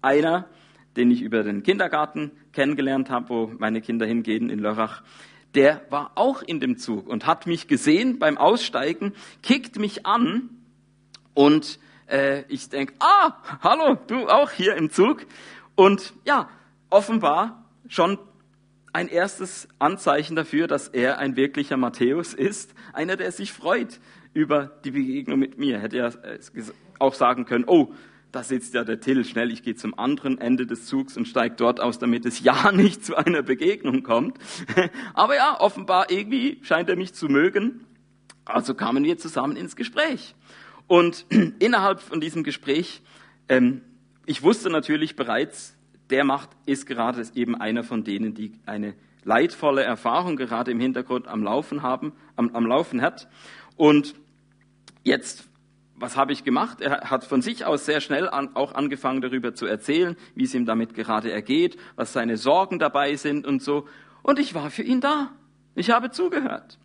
einer, 0.00 0.48
den 0.94 1.10
ich 1.10 1.22
über 1.22 1.42
den 1.42 1.64
Kindergarten 1.64 2.30
kennengelernt 2.52 3.10
habe, 3.10 3.28
wo 3.30 3.52
meine 3.58 3.80
Kinder 3.80 4.06
hingehen 4.06 4.48
in 4.48 4.60
Lörrach, 4.60 5.02
der 5.56 5.82
war 5.90 6.12
auch 6.14 6.40
in 6.40 6.60
dem 6.60 6.78
Zug 6.78 7.08
und 7.08 7.26
hat 7.26 7.48
mich 7.48 7.66
gesehen 7.66 8.20
beim 8.20 8.38
Aussteigen, 8.38 9.12
kickt 9.42 9.76
mich 9.76 10.06
an 10.06 10.50
und 11.34 11.80
äh, 12.12 12.44
ich 12.48 12.68
denke, 12.68 12.94
ah, 13.00 13.32
hallo, 13.62 13.96
du 14.06 14.28
auch 14.28 14.50
hier 14.50 14.76
im 14.76 14.90
Zug. 14.90 15.26
Und 15.74 16.12
ja, 16.24 16.48
offenbar 16.90 17.64
schon 17.88 18.18
ein 18.92 19.08
erstes 19.08 19.68
Anzeichen 19.78 20.36
dafür, 20.36 20.66
dass 20.66 20.88
er 20.88 21.18
ein 21.18 21.36
wirklicher 21.36 21.78
Matthäus 21.78 22.34
ist, 22.34 22.74
einer, 22.92 23.16
der 23.16 23.32
sich 23.32 23.52
freut 23.52 24.00
über 24.34 24.66
die 24.84 24.90
Begegnung 24.90 25.38
mit 25.38 25.58
mir. 25.58 25.80
Hätte 25.80 25.98
er 25.98 26.24
äh, 26.24 26.38
auch 26.98 27.14
sagen 27.14 27.46
können, 27.46 27.64
oh, 27.66 27.94
da 28.30 28.42
sitzt 28.42 28.74
ja 28.74 28.84
der 28.84 29.00
Till, 29.00 29.24
schnell, 29.24 29.50
ich 29.50 29.62
gehe 29.62 29.74
zum 29.74 29.98
anderen 29.98 30.38
Ende 30.38 30.66
des 30.66 30.86
Zugs 30.86 31.16
und 31.16 31.28
steige 31.28 31.54
dort 31.56 31.80
aus, 31.80 31.98
damit 31.98 32.24
es 32.24 32.40
ja 32.40 32.72
nicht 32.72 33.04
zu 33.04 33.16
einer 33.16 33.42
Begegnung 33.42 34.02
kommt. 34.02 34.38
Aber 35.14 35.36
ja, 35.36 35.58
offenbar 35.60 36.10
irgendwie 36.10 36.58
scheint 36.62 36.88
er 36.88 36.96
mich 36.96 37.14
zu 37.14 37.28
mögen. 37.28 37.86
Also 38.44 38.74
kamen 38.74 39.04
wir 39.04 39.18
zusammen 39.18 39.56
ins 39.56 39.76
Gespräch. 39.76 40.34
Und 40.92 41.24
innerhalb 41.58 42.00
von 42.00 42.20
diesem 42.20 42.44
Gespräch, 42.44 43.00
ähm, 43.48 43.80
ich 44.26 44.42
wusste 44.42 44.68
natürlich 44.68 45.16
bereits, 45.16 45.74
der 46.10 46.22
macht, 46.22 46.50
ist 46.66 46.84
gerade 46.84 47.24
eben 47.34 47.58
einer 47.58 47.82
von 47.82 48.04
denen, 48.04 48.34
die 48.34 48.52
eine 48.66 48.92
leidvolle 49.24 49.84
Erfahrung 49.84 50.36
gerade 50.36 50.70
im 50.70 50.78
Hintergrund 50.80 51.28
am 51.28 51.42
Laufen 51.42 51.80
haben, 51.80 52.12
am, 52.36 52.54
am 52.54 52.66
Laufen 52.66 53.00
hat. 53.00 53.26
Und 53.78 54.14
jetzt, 55.02 55.48
was 55.96 56.18
habe 56.18 56.34
ich 56.34 56.44
gemacht? 56.44 56.82
Er 56.82 57.08
hat 57.08 57.24
von 57.24 57.40
sich 57.40 57.64
aus 57.64 57.86
sehr 57.86 58.02
schnell 58.02 58.28
an, 58.28 58.54
auch 58.54 58.74
angefangen, 58.74 59.22
darüber 59.22 59.54
zu 59.54 59.64
erzählen, 59.64 60.14
wie 60.34 60.44
es 60.44 60.52
ihm 60.52 60.66
damit 60.66 60.92
gerade 60.92 61.32
ergeht, 61.32 61.78
was 61.96 62.12
seine 62.12 62.36
Sorgen 62.36 62.78
dabei 62.78 63.16
sind 63.16 63.46
und 63.46 63.62
so. 63.62 63.88
Und 64.22 64.38
ich 64.38 64.52
war 64.52 64.68
für 64.68 64.82
ihn 64.82 65.00
da. 65.00 65.30
Ich 65.74 65.88
habe 65.88 66.10
zugehört. 66.10 66.78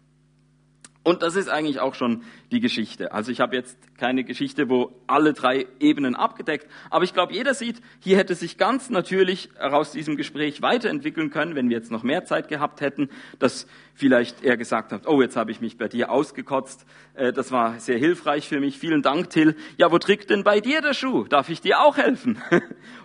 Und 1.08 1.24
das 1.24 1.38
ist 1.38 1.48
eigentlich 1.48 1.80
auch 1.80 1.96
schon 1.96 2.24
die 2.52 2.60
Geschichte. 2.60 3.14
Also 3.14 3.32
ich 3.32 3.40
habe 3.40 3.56
jetzt 3.56 3.78
keine 3.98 4.26
Geschichte, 4.26 4.68
wo 4.68 4.92
alle 5.08 5.32
drei 5.32 5.66
Ebenen 5.80 6.18
abgedeckt, 6.18 6.68
aber 6.90 7.06
ich 7.06 7.14
glaube, 7.14 7.32
jeder 7.32 7.54
sieht, 7.54 7.82
hier 8.02 8.18
hätte 8.18 8.36
sich 8.36 8.58
ganz 8.58 8.90
natürlich 8.90 9.50
aus 9.58 9.94
diesem 9.94 10.18
Gespräch 10.18 10.62
weiterentwickeln 10.62 11.30
können, 11.30 11.56
wenn 11.56 11.70
wir 11.70 11.78
jetzt 11.78 11.92
noch 11.92 12.04
mehr 12.04 12.26
Zeit 12.26 12.50
gehabt 12.50 12.82
hätten, 12.82 13.08
dass 13.40 13.68
vielleicht 13.94 14.44
er 14.44 14.58
gesagt 14.58 14.92
hat, 14.92 15.08
oh, 15.08 15.22
jetzt 15.22 15.38
habe 15.38 15.50
ich 15.50 15.62
mich 15.62 15.78
bei 15.78 15.88
dir 15.88 16.12
ausgekotzt, 16.12 16.86
äh, 17.14 17.32
das 17.32 17.54
war 17.54 17.80
sehr 17.80 17.98
hilfreich 17.98 18.46
für 18.50 18.60
mich, 18.60 18.78
vielen 18.78 19.02
Dank, 19.02 19.30
Till. 19.30 19.56
Ja, 19.78 19.90
wo 19.94 20.00
drückt 20.00 20.30
denn 20.30 20.44
bei 20.44 20.60
dir 20.60 20.82
der 20.82 20.94
Schuh? 20.94 21.24
Darf 21.24 21.48
ich 21.48 21.62
dir 21.62 21.80
auch 21.80 21.96
helfen? 21.96 22.42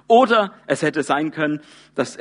Oder 0.09 0.53
es 0.67 0.83
hätte 0.83 1.05
sein 1.05 1.31
können, 1.31 1.61
dass 1.95 2.17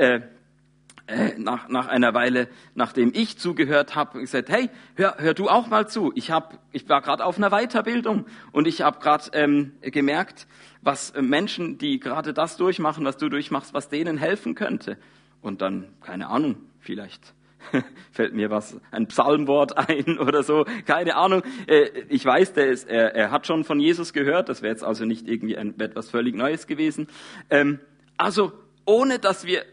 äh, 1.08 1.38
nach, 1.38 1.68
nach 1.68 1.88
einer 1.88 2.14
Weile, 2.14 2.48
nachdem 2.76 3.12
ich 3.14 3.38
zugehört 3.38 3.96
habe, 3.96 4.20
gesagt, 4.20 4.50
hey, 4.50 4.70
hör, 4.96 5.16
hör 5.18 5.34
du 5.34 5.50
auch 5.50 5.68
mal 5.68 5.88
zu. 5.88 6.12
Ich, 6.16 6.32
hab, 6.32 6.60
ich 6.72 6.88
war 6.88 7.02
gerade 7.02 7.26
auf 7.26 7.38
einer 7.38 7.50
Weiterbildung 7.50 8.26
und 8.52 8.68
ich 8.68 8.82
habe 8.82 9.00
gerade 9.00 9.30
ähm, 9.34 9.74
gemerkt, 9.82 10.48
was 10.82 11.12
äh, 11.12 11.22
Menschen, 11.22 11.78
die 11.78 12.00
gerade 12.00 12.34
das 12.34 12.58
durchmachen, 12.58 13.06
was 13.06 13.18
du 13.18 13.30
durchmachst, 13.30 13.74
was 13.74 13.90
denen 13.90 14.18
helfen 14.18 14.56
könnte. 14.56 14.98
Und 15.42 15.62
dann, 15.62 15.88
keine 16.02 16.28
Ahnung, 16.28 16.58
vielleicht 16.80 17.34
fällt 18.12 18.34
mir 18.34 18.50
was, 18.50 18.80
ein 18.92 19.08
Psalmwort 19.08 19.78
ein 19.90 20.20
oder 20.20 20.44
so, 20.44 20.66
keine 20.86 21.16
Ahnung. 21.16 21.44
Äh, 21.68 21.90
ich 22.10 22.26
weiß, 22.26 22.54
der 22.54 22.68
ist, 22.68 22.88
er, 22.88 23.16
er 23.16 23.32
hat 23.32 23.48
schon 23.48 23.64
von 23.64 23.80
Jesus 23.80 24.14
gehört, 24.14 24.50
das 24.50 24.62
wäre 24.62 24.74
jetzt 24.74 24.84
also 24.84 25.06
nicht 25.06 25.28
irgendwie 25.28 25.58
ein, 25.58 25.80
etwas 25.80 26.10
völlig 26.10 26.36
Neues 26.36 26.68
gewesen. 26.68 27.08
Ähm, 27.50 27.80
also 28.18 28.54
ohne 28.86 29.20
dass 29.20 29.46
wir 29.46 29.64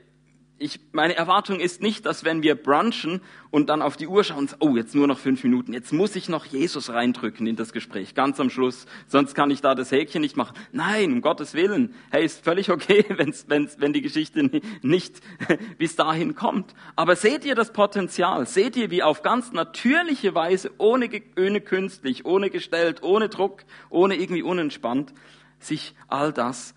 ich, 0.61 0.81
meine 0.93 1.15
Erwartung 1.15 1.61
ist 1.61 1.83
nicht, 1.83 2.05
dass 2.05 2.25
wenn 2.25 2.43
wir 2.43 2.57
brunchen 2.57 3.21
und 3.51 3.69
dann 3.69 3.81
auf 3.81 3.97
die 3.97 4.09
Uhr 4.09 4.25
schauen, 4.25 4.49
oh, 4.59 4.77
jetzt 4.77 4.95
nur 4.95 5.07
noch 5.07 5.19
fünf 5.19 5.45
Minuten, 5.45 5.73
jetzt 5.73 5.93
muss 5.93 6.17
ich 6.17 6.29
noch 6.29 6.47
Jesus 6.47 6.91
reindrücken 6.91 7.47
in 7.47 7.55
das 7.55 7.73
Gespräch, 7.73 8.15
ganz 8.15 8.41
am 8.41 8.51
Schluss, 8.51 8.87
sonst 9.07 9.35
kann 9.35 9.51
ich 9.51 9.61
da 9.61 9.75
das 9.75 9.93
Häkchen 9.93 10.21
nicht 10.21 10.37
machen. 10.37 10.57
Nein, 10.73 11.13
um 11.13 11.21
Gottes 11.21 11.55
Willen. 11.55 11.95
Hey, 12.11 12.25
ist 12.25 12.45
völlig 12.45 12.71
okay, 12.71 13.05
wenn's, 13.17 13.45
wenn's, 13.49 13.77
wenn 13.79 13.93
die 13.93 14.03
Geschichte 14.03 14.51
nicht 14.83 15.21
bis 15.79 15.95
dahin 15.95 16.35
kommt. 16.35 16.75
Aber 16.97 17.15
seht 17.15 17.45
ihr 17.45 17.55
das 17.55 17.73
Potenzial? 17.73 18.47
Seht 18.47 18.77
ihr, 18.77 18.91
wie 18.91 19.05
auf 19.05 19.23
ganz 19.23 19.53
natürliche 19.53 20.35
Weise, 20.35 20.73
ohne, 20.79 21.09
ohne 21.39 21.61
künstlich, 21.61 22.25
ohne 22.25 22.51
gestellt, 22.51 23.03
ohne 23.03 23.29
Druck, 23.29 23.65
ohne 23.91 24.17
irgendwie 24.17 24.43
unentspannt, 24.43 25.15
sich 25.61 25.95
all 26.09 26.33
das 26.33 26.75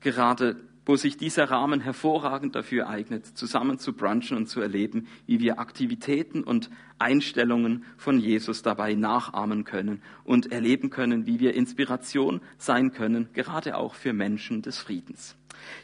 gerade 0.00 0.56
wo 0.86 0.96
sich 0.96 1.16
dieser 1.16 1.50
Rahmen 1.50 1.80
hervorragend 1.80 2.54
dafür 2.54 2.88
eignet, 2.88 3.26
zusammen 3.26 3.78
zu 3.78 3.92
brunchen 3.92 4.36
und 4.36 4.46
zu 4.46 4.60
erleben, 4.60 5.06
wie 5.26 5.40
wir 5.40 5.58
Aktivitäten 5.58 6.44
und 6.44 6.70
Einstellungen 6.98 7.84
von 7.96 8.18
Jesus 8.18 8.62
dabei 8.62 8.94
nachahmen 8.94 9.64
können 9.64 10.02
und 10.24 10.52
erleben 10.52 10.90
können, 10.90 11.26
wie 11.26 11.40
wir 11.40 11.54
Inspiration 11.54 12.40
sein 12.58 12.92
können, 12.92 13.28
gerade 13.32 13.76
auch 13.76 13.94
für 13.94 14.12
Menschen 14.12 14.62
des 14.62 14.78
Friedens. 14.78 15.36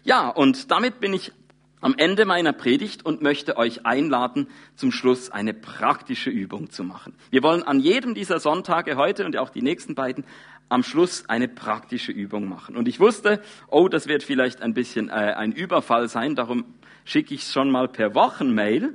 Ja, 0.04 0.28
und 0.28 0.70
damit 0.70 1.00
bin 1.00 1.14
ich 1.14 1.32
am 1.80 1.94
Ende 1.96 2.26
meiner 2.26 2.52
Predigt 2.52 3.04
und 3.04 3.22
möchte 3.22 3.56
euch 3.56 3.86
einladen, 3.86 4.48
zum 4.76 4.92
Schluss 4.92 5.30
eine 5.30 5.54
praktische 5.54 6.30
Übung 6.30 6.70
zu 6.70 6.84
machen. 6.84 7.14
Wir 7.30 7.42
wollen 7.42 7.62
an 7.62 7.80
jedem 7.80 8.14
dieser 8.14 8.38
Sonntage 8.38 8.96
heute 8.96 9.24
und 9.24 9.36
auch 9.36 9.50
die 9.50 9.62
nächsten 9.62 9.94
beiden 9.94 10.24
am 10.70 10.82
Schluss 10.82 11.28
eine 11.28 11.48
praktische 11.48 12.12
Übung 12.12 12.48
machen. 12.48 12.76
Und 12.76 12.88
ich 12.88 13.00
wusste, 13.00 13.42
oh, 13.68 13.88
das 13.88 14.06
wird 14.06 14.22
vielleicht 14.22 14.62
ein 14.62 14.72
bisschen 14.72 15.08
äh, 15.08 15.12
ein 15.12 15.52
Überfall 15.52 16.08
sein, 16.08 16.36
darum 16.36 16.64
schicke 17.04 17.34
ich 17.34 17.42
es 17.42 17.52
schon 17.52 17.70
mal 17.70 17.88
per 17.88 18.14
Wochenmail. 18.14 18.94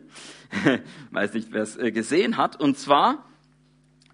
Weiß 1.11 1.33
nicht, 1.33 1.49
wer 1.51 1.63
es 1.63 1.75
äh, 1.75 1.91
gesehen 1.91 2.37
hat. 2.37 2.59
Und 2.59 2.77
zwar 2.77 3.25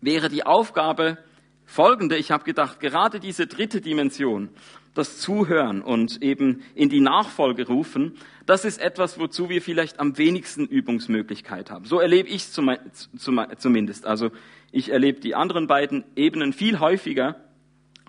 wäre 0.02 0.28
die 0.28 0.43
Aufgabe 0.43 1.19
folgende. 1.65 2.17
Ich 2.17 2.32
habe 2.32 2.43
gedacht, 2.43 2.80
gerade 2.80 3.19
diese 3.19 3.45
dritte 3.45 3.80
Dimension, 3.80 4.50
das 4.95 5.19
Zuhören 5.19 5.84
und 5.84 6.21
eben 6.24 6.63
in 6.74 6.89
die 6.89 7.00
Nachfolge 7.00 7.67
rufen, 7.67 8.17
das 8.47 8.65
ist 8.65 8.82
etwas, 8.82 9.19
wozu 9.19 9.50
wir 9.50 9.62
vielleicht 9.62 10.00
am 10.00 10.17
wenigsten 10.17 10.65
Übungsmöglichkeit 10.65 11.69
haben. 11.69 11.86
So 11.86 12.00
erlebe 12.00 12.28
ich 12.28 12.47
es 12.47 12.52
zumindest. 12.54 14.06
Also 14.08 14.32
ich 14.71 14.89
erlebe 14.89 15.19
die 15.19 15.36
anderen 15.36 15.67
beiden 15.67 16.04
Ebenen 16.15 16.54
viel 16.54 16.80
häufiger 16.80 17.36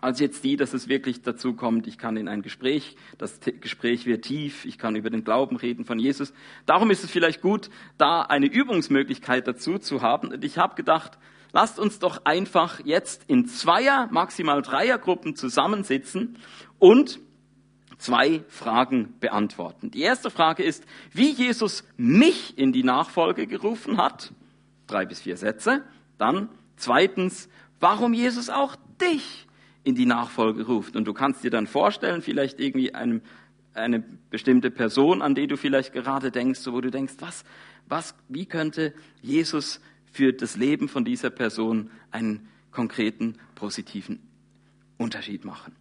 als 0.03 0.19
jetzt 0.19 0.43
die, 0.43 0.57
dass 0.57 0.75
es 0.75 0.89
wirklich 0.89 1.23
dazu 1.23 1.55
kommt, 1.55 1.87
ich 1.87 1.97
kann 1.97 2.17
in 2.17 2.27
ein 2.27 2.43
Gespräch, 2.43 2.97
das 3.19 3.39
Gespräch 3.61 4.05
wird 4.05 4.25
tief, 4.25 4.65
ich 4.65 4.77
kann 4.77 4.97
über 4.97 5.11
den 5.11 5.23
Glauben 5.23 5.57
reden 5.57 5.85
von 5.85 5.99
Jesus. 5.99 6.35
Darum 6.67 6.91
ist 6.91 7.05
es 7.05 7.11
vielleicht 7.11 7.41
gut, 7.41 7.71
da 7.99 8.23
eine 8.23 8.47
Übungsmöglichkeit 8.47 9.47
dazu 9.47 9.79
zu 9.79 10.03
haben. 10.03 10.33
Und 10.33 10.45
ich 10.45 10.59
habe 10.59 10.75
gedacht, 10.75 11.19
lasst 11.53 11.79
uns 11.79 12.01
doch 12.01 12.25
einfach 12.25 12.81
jetzt 12.85 13.23
in 13.29 13.47
Zweier, 13.47 14.09
maximal 14.11 14.61
Dreiergruppen 14.61 15.37
zusammensitzen 15.37 16.37
und 16.81 17.21
zwei 17.97 18.43
Fragen 18.49 19.15
beantworten. 19.21 19.93
Die 19.93 20.03
erste 20.03 20.31
Frage 20.31 20.65
ist, 20.65 20.85
wie 21.13 21.31
Jesus 21.31 21.85
mich 21.97 22.59
in 22.59 22.73
die 22.73 22.83
Nachfolge 22.83 23.47
gerufen 23.47 23.99
hat. 23.99 24.33
Drei 24.89 25.07
bis 25.07 25.21
vier 25.21 25.37
Sätze. 25.37 25.85
Dann 26.19 26.49
zweitens, 26.75 27.49
warum 27.79 28.15
Jesus 28.15 28.51
auch 28.51 28.75
dich 29.01 29.47
in 29.85 29.95
die 29.95 30.07
Nachfolge 30.07 30.67
ruft. 30.67 30.97
Und 30.97 31.07
du 31.07 31.13
kannst 31.13 31.45
dir 31.45 31.51
dann 31.51 31.67
vorstellen, 31.67 32.23
vielleicht 32.23 32.61
irgendwie 32.61 32.95
einem, 32.95 33.23
eine 33.75 34.01
bestimmte 34.31 34.71
Person, 34.71 35.23
an 35.23 35.35
die 35.35 35.47
du 35.47 35.57
vielleicht 35.57 35.93
gerade 35.93 36.31
denkst, 36.31 36.61
wo 36.67 36.81
du 36.81 36.91
denkst, 36.91 37.15
was, 37.19 37.45
was, 37.89 38.15
wie 38.29 38.47
könnte 38.47 38.95
Jesus 39.23 39.81
für 40.13 40.33
das 40.33 40.57
Leben 40.57 40.89
von 40.89 41.05
dieser 41.05 41.31
Person 41.31 41.91
einen 42.11 42.49
konkreten, 42.71 43.39
positiven 43.55 44.21
Unterschied 44.99 45.45
machen? 45.45 45.75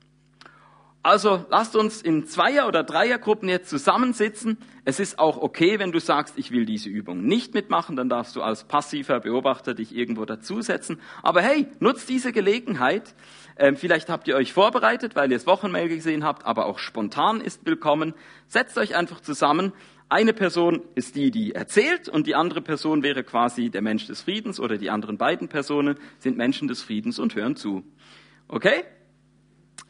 Also 1.03 1.43
lasst 1.49 1.75
uns 1.75 2.01
in 2.01 2.27
Zweier- 2.27 2.67
oder 2.67 2.83
Dreiergruppen 2.83 3.49
jetzt 3.49 3.69
zusammensitzen. 3.71 4.57
Es 4.85 4.99
ist 4.99 5.17
auch 5.17 5.37
okay, 5.37 5.79
wenn 5.79 5.91
du 5.91 5.99
sagst, 5.99 6.37
ich 6.37 6.51
will 6.51 6.65
diese 6.65 6.89
Übung 6.89 7.23
nicht 7.23 7.55
mitmachen, 7.55 7.95
dann 7.95 8.07
darfst 8.07 8.35
du 8.35 8.43
als 8.43 8.65
passiver 8.65 9.19
Beobachter 9.19 9.73
dich 9.73 9.95
irgendwo 9.95 10.25
dazusetzen. 10.25 10.99
Aber 11.23 11.41
hey, 11.41 11.65
nutzt 11.79 12.07
diese 12.07 12.31
Gelegenheit. 12.31 13.15
Ähm, 13.61 13.77
vielleicht 13.77 14.09
habt 14.09 14.27
ihr 14.27 14.35
euch 14.35 14.53
vorbereitet, 14.53 15.15
weil 15.15 15.31
ihr 15.31 15.37
das 15.37 15.45
Wochenmail 15.45 15.87
gesehen 15.87 16.23
habt, 16.23 16.47
aber 16.47 16.65
auch 16.65 16.79
spontan 16.79 17.41
ist 17.41 17.63
willkommen. 17.63 18.15
Setzt 18.47 18.75
euch 18.79 18.95
einfach 18.95 19.21
zusammen. 19.21 19.71
Eine 20.09 20.33
Person 20.33 20.81
ist 20.95 21.15
die, 21.15 21.29
die 21.29 21.53
erzählt 21.53 22.09
und 22.09 22.25
die 22.25 22.33
andere 22.33 22.61
Person 22.61 23.03
wäre 23.03 23.23
quasi 23.23 23.69
der 23.69 23.83
Mensch 23.83 24.07
des 24.07 24.21
Friedens 24.21 24.59
oder 24.59 24.79
die 24.79 24.89
anderen 24.89 25.19
beiden 25.19 25.47
Personen 25.47 25.99
sind 26.17 26.37
Menschen 26.37 26.69
des 26.69 26.81
Friedens 26.81 27.19
und 27.19 27.35
hören 27.35 27.55
zu. 27.55 27.83
Okay? 28.47 28.83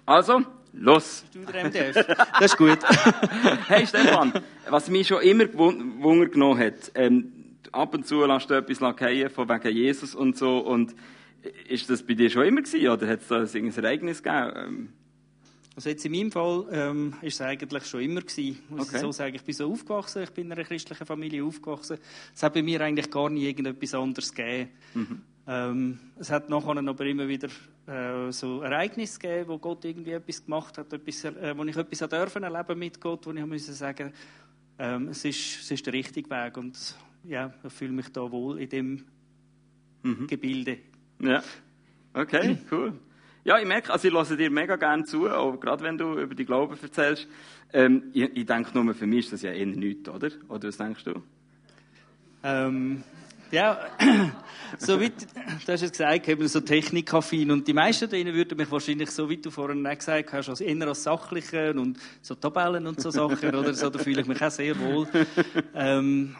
Also, 0.05 0.43
Los! 0.73 1.23
Das 1.55 2.51
ist 2.51 2.57
gut. 2.57 2.79
hey 3.67 3.87
Stefan, 3.87 4.33
was 4.69 4.89
mich 4.89 5.07
schon 5.07 5.21
immer 5.21 5.45
Wunder 5.53 6.27
genommen 6.27 6.59
hat, 6.59 6.91
ähm, 6.95 7.55
ab 7.71 7.93
und 7.93 8.05
zu 8.05 8.25
lässt 8.25 8.49
du 8.49 8.55
etwas 8.55 8.79
fallen 8.79 9.29
von 9.29 9.47
wegen 9.47 9.75
Jesus 9.75 10.13
und 10.13 10.37
so 10.37 10.59
und 10.59 10.93
ist 11.67 11.89
das 11.89 12.03
bei 12.03 12.13
dir 12.13 12.29
schon 12.29 12.45
immer 12.45 12.61
gewesen 12.61 12.89
oder 12.89 13.07
hat 13.07 13.21
es 13.21 13.27
da 13.27 13.41
ein 13.41 13.71
Ereignis 13.71 14.21
gegeben? 14.21 14.53
Ähm, 14.55 14.89
also 15.75 15.89
jetzt 15.89 16.05
in 16.05 16.11
meinem 16.11 16.31
Fall 16.31 16.65
ähm, 16.71 17.13
ist 17.21 17.35
es 17.35 17.41
eigentlich 17.41 17.85
schon 17.85 18.01
immer 18.01 18.21
gewesen. 18.21 18.59
Muss 18.69 18.87
okay. 18.87 18.97
ich 18.97 19.01
so 19.01 19.11
sagen, 19.11 19.35
ich 19.35 19.43
bin 19.43 19.55
so 19.55 19.71
aufgewachsen, 19.71 20.23
ich 20.23 20.31
bin 20.31 20.47
in 20.47 20.51
einer 20.51 20.63
christlichen 20.63 21.05
Familie 21.05 21.43
aufgewachsen. 21.45 21.97
Es 22.35 22.43
hat 22.43 22.53
bei 22.53 22.61
mir 22.61 22.81
eigentlich 22.81 23.09
gar 23.09 23.29
nie 23.29 23.45
irgendetwas 23.45 23.93
anderes 23.93 24.33
gegeben. 24.33 24.69
Mhm. 24.93 25.21
Ähm, 25.47 25.99
es 26.19 26.29
hat 26.29 26.49
nachher 26.49 26.77
aber 26.77 27.05
immer 27.05 27.27
wieder 27.27 27.47
äh, 27.87 28.31
so 28.31 28.61
Ereignisse 28.61 29.19
gegeben, 29.19 29.49
wo 29.49 29.57
Gott 29.57 29.85
irgendwie 29.85 30.11
etwas 30.11 30.43
gemacht 30.43 30.77
hat, 30.77 30.91
etwas, 30.93 31.23
äh, 31.23 31.57
wo 31.57 31.63
ich 31.63 31.75
etwas 31.75 32.09
dürfen 32.09 32.43
erleben 32.43 32.77
mit 32.77 32.99
Gott, 32.99 33.25
wo 33.25 33.31
ich 33.31 33.45
musste 33.45 33.73
sagen, 33.73 34.13
ähm, 34.77 35.07
es, 35.07 35.25
ist, 35.25 35.61
es 35.61 35.71
ist 35.71 35.85
der 35.85 35.93
richtige 35.93 36.29
Weg 36.29 36.57
und 36.57 36.95
ja, 37.23 37.53
ich 37.63 37.73
fühle 37.73 37.91
mich 37.91 38.09
da 38.09 38.29
wohl 38.29 38.59
in 38.59 38.69
dem 38.69 39.05
mhm. 40.03 40.27
Gebilde. 40.27 40.79
Ja, 41.23 41.43
okay, 42.13 42.57
cool. 42.71 42.93
Ja, 43.43 43.57
ich 43.57 43.65
merke, 43.65 43.91
also 43.91 44.07
ich 44.07 44.13
lasse 44.13 44.37
dir 44.37 44.51
mega 44.51 44.75
gerne 44.75 45.03
zu, 45.03 45.29
auch 45.29 45.59
gerade 45.59 45.83
wenn 45.83 45.97
du 45.97 46.19
über 46.19 46.35
die 46.35 46.45
Glauben 46.45 46.77
erzählst. 46.81 47.27
Ähm, 47.73 48.03
ich, 48.13 48.29
ich 48.35 48.45
denke 48.45 48.69
nur, 48.79 48.93
für 48.93 49.07
mich 49.07 49.25
ist 49.25 49.33
das 49.33 49.41
ja 49.41 49.51
eher 49.51 49.65
nichts, 49.65 50.09
oder? 50.09 50.29
Oder 50.47 50.67
was 50.67 50.77
denkst 50.77 51.03
du? 51.05 51.23
Ähm, 52.43 53.03
ja, 53.51 53.79
so 54.77 54.99
wie, 54.99 55.09
du 55.09 55.71
hast 55.71 55.81
es 55.81 55.91
gesagt, 55.91 56.27
eben 56.27 56.47
so 56.47 56.61
technikaffin. 56.61 57.51
Und 57.51 57.67
die 57.67 57.73
meisten 57.73 58.09
von 58.09 58.17
ihnen 58.17 58.33
würden 58.33 58.57
mich 58.57 58.71
wahrscheinlich, 58.71 59.11
so 59.11 59.29
wie 59.29 59.37
du 59.37 59.51
vorhin 59.51 59.85
auch 59.85 59.97
gesagt 59.97 60.33
hast, 60.33 60.49
als 60.49 60.61
eher 60.61 60.87
als 60.87 61.03
Sachlichen 61.03 61.77
und 61.79 61.97
so 62.21 62.35
Tabellen 62.35 62.87
und 62.87 63.01
so 63.01 63.09
Sachen, 63.09 63.55
oder 63.55 63.73
so, 63.73 63.89
da 63.89 63.99
fühle 63.99 64.21
ich 64.21 64.27
mich 64.27 64.41
auch 64.41 64.51
sehr 64.51 64.79
wohl. 64.79 65.07
Ähm, 65.73 66.35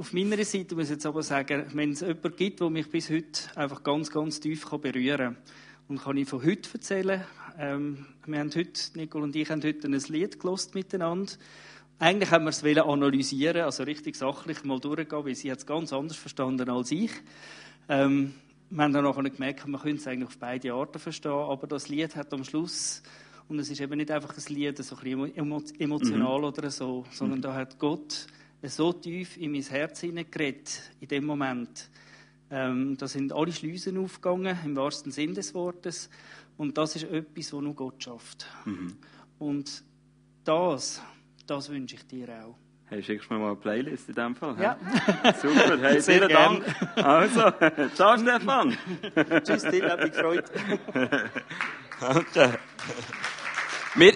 auf 0.00 0.14
meiner 0.14 0.42
Seite 0.44 0.74
muss 0.74 0.84
ich 0.84 0.92
jetzt 0.92 1.04
aber 1.04 1.22
sagen, 1.22 1.66
wenn 1.74 1.90
es 1.92 2.00
jemanden 2.00 2.34
gibt, 2.34 2.60
der 2.60 2.70
mich 2.70 2.90
bis 2.90 3.10
heute 3.10 3.42
einfach 3.54 3.82
ganz, 3.82 4.10
ganz 4.10 4.40
tief 4.40 4.64
berühren 4.66 5.18
kann, 5.18 5.36
und 5.88 6.02
kann 6.02 6.16
ich 6.16 6.26
von 6.26 6.42
heute 6.42 6.70
erzählen, 6.72 7.22
ähm, 7.58 8.06
wir 8.24 8.38
haben 8.38 8.50
heute, 8.54 8.80
Nicole 8.94 9.24
und 9.24 9.36
ich 9.36 9.50
haben 9.50 9.62
heute 9.62 9.88
ein 9.88 9.92
Lied 9.92 10.40
gelost 10.40 10.74
miteinander. 10.74 11.30
Eigentlich 11.98 12.30
haben 12.30 12.44
wir 12.44 12.48
es 12.48 12.64
analysieren, 12.64 13.60
also 13.60 13.82
richtig 13.82 14.16
sachlich 14.16 14.64
mal 14.64 14.80
durchgehen, 14.80 15.22
weil 15.22 15.34
sie 15.34 15.52
hat 15.52 15.58
es 15.58 15.66
ganz 15.66 15.92
anders 15.92 16.16
verstanden 16.16 16.70
als 16.70 16.92
ich. 16.92 17.10
Ähm, 17.90 18.32
wir 18.70 18.84
haben 18.84 18.94
dann 18.94 19.04
nachher 19.04 19.28
gemerkt, 19.28 19.68
man 19.68 19.82
könnte 19.82 20.00
es 20.00 20.06
eigentlich 20.06 20.28
auf 20.28 20.38
beide 20.38 20.72
Arten 20.72 20.98
verstehen, 20.98 21.30
aber 21.30 21.66
das 21.66 21.90
Lied 21.90 22.16
hat 22.16 22.32
am 22.32 22.44
Schluss, 22.44 23.02
und 23.48 23.58
es 23.58 23.68
ist 23.68 23.82
eben 23.82 23.98
nicht 23.98 24.10
einfach 24.10 24.34
ein 24.34 24.54
Lied, 24.54 24.82
so 24.82 24.96
ein 24.96 25.34
bisschen 25.34 25.74
emotional 25.78 26.38
mhm. 26.38 26.44
oder 26.44 26.70
so, 26.70 27.04
sondern 27.10 27.40
mhm. 27.40 27.42
da 27.42 27.54
hat 27.54 27.78
Gott 27.78 28.28
so 28.62 28.92
tief 28.92 29.36
in 29.36 29.52
mein 29.52 29.62
Herz 29.62 30.00
hineingeredet, 30.00 30.92
in 31.00 31.08
dem 31.08 31.24
Moment. 31.24 31.88
Ähm, 32.50 32.96
da 32.98 33.06
sind 33.06 33.32
alle 33.32 33.52
Schleusen 33.52 33.96
aufgegangen, 33.98 34.58
im 34.64 34.76
wahrsten 34.76 35.12
Sinn 35.12 35.34
des 35.34 35.54
Wortes. 35.54 36.10
Und 36.56 36.76
das 36.76 36.96
ist 36.96 37.04
etwas, 37.04 37.52
was 37.52 37.62
nur 37.62 37.74
Gott 37.74 38.02
schafft. 38.02 38.46
Mhm. 38.64 38.96
Und 39.38 39.82
das, 40.44 41.00
das 41.46 41.70
wünsche 41.70 41.96
ich 41.96 42.06
dir 42.06 42.28
auch. 42.44 42.56
Hey, 42.90 43.02
schickst 43.04 43.30
du 43.30 43.34
mir 43.34 43.40
mal 43.40 43.46
eine 43.52 43.56
Playlist 43.56 44.08
in 44.08 44.16
dem 44.16 44.34
Fall? 44.34 44.60
Ja. 44.60 44.76
Super, 45.40 45.78
hey, 45.80 46.00
Sehr 46.00 46.16
vielen 46.16 46.28
gern. 46.28 46.64
Dank. 46.96 47.06
Also, 47.06 47.52
ciao 47.94 48.18
Stefan. 48.18 48.76
Tschüss, 49.44 49.62
dir, 49.62 49.90
hat 49.90 50.02
mich 50.02 50.10
gefreut. 50.10 50.50
Danke. 52.00 52.58
Wir, 53.94 54.14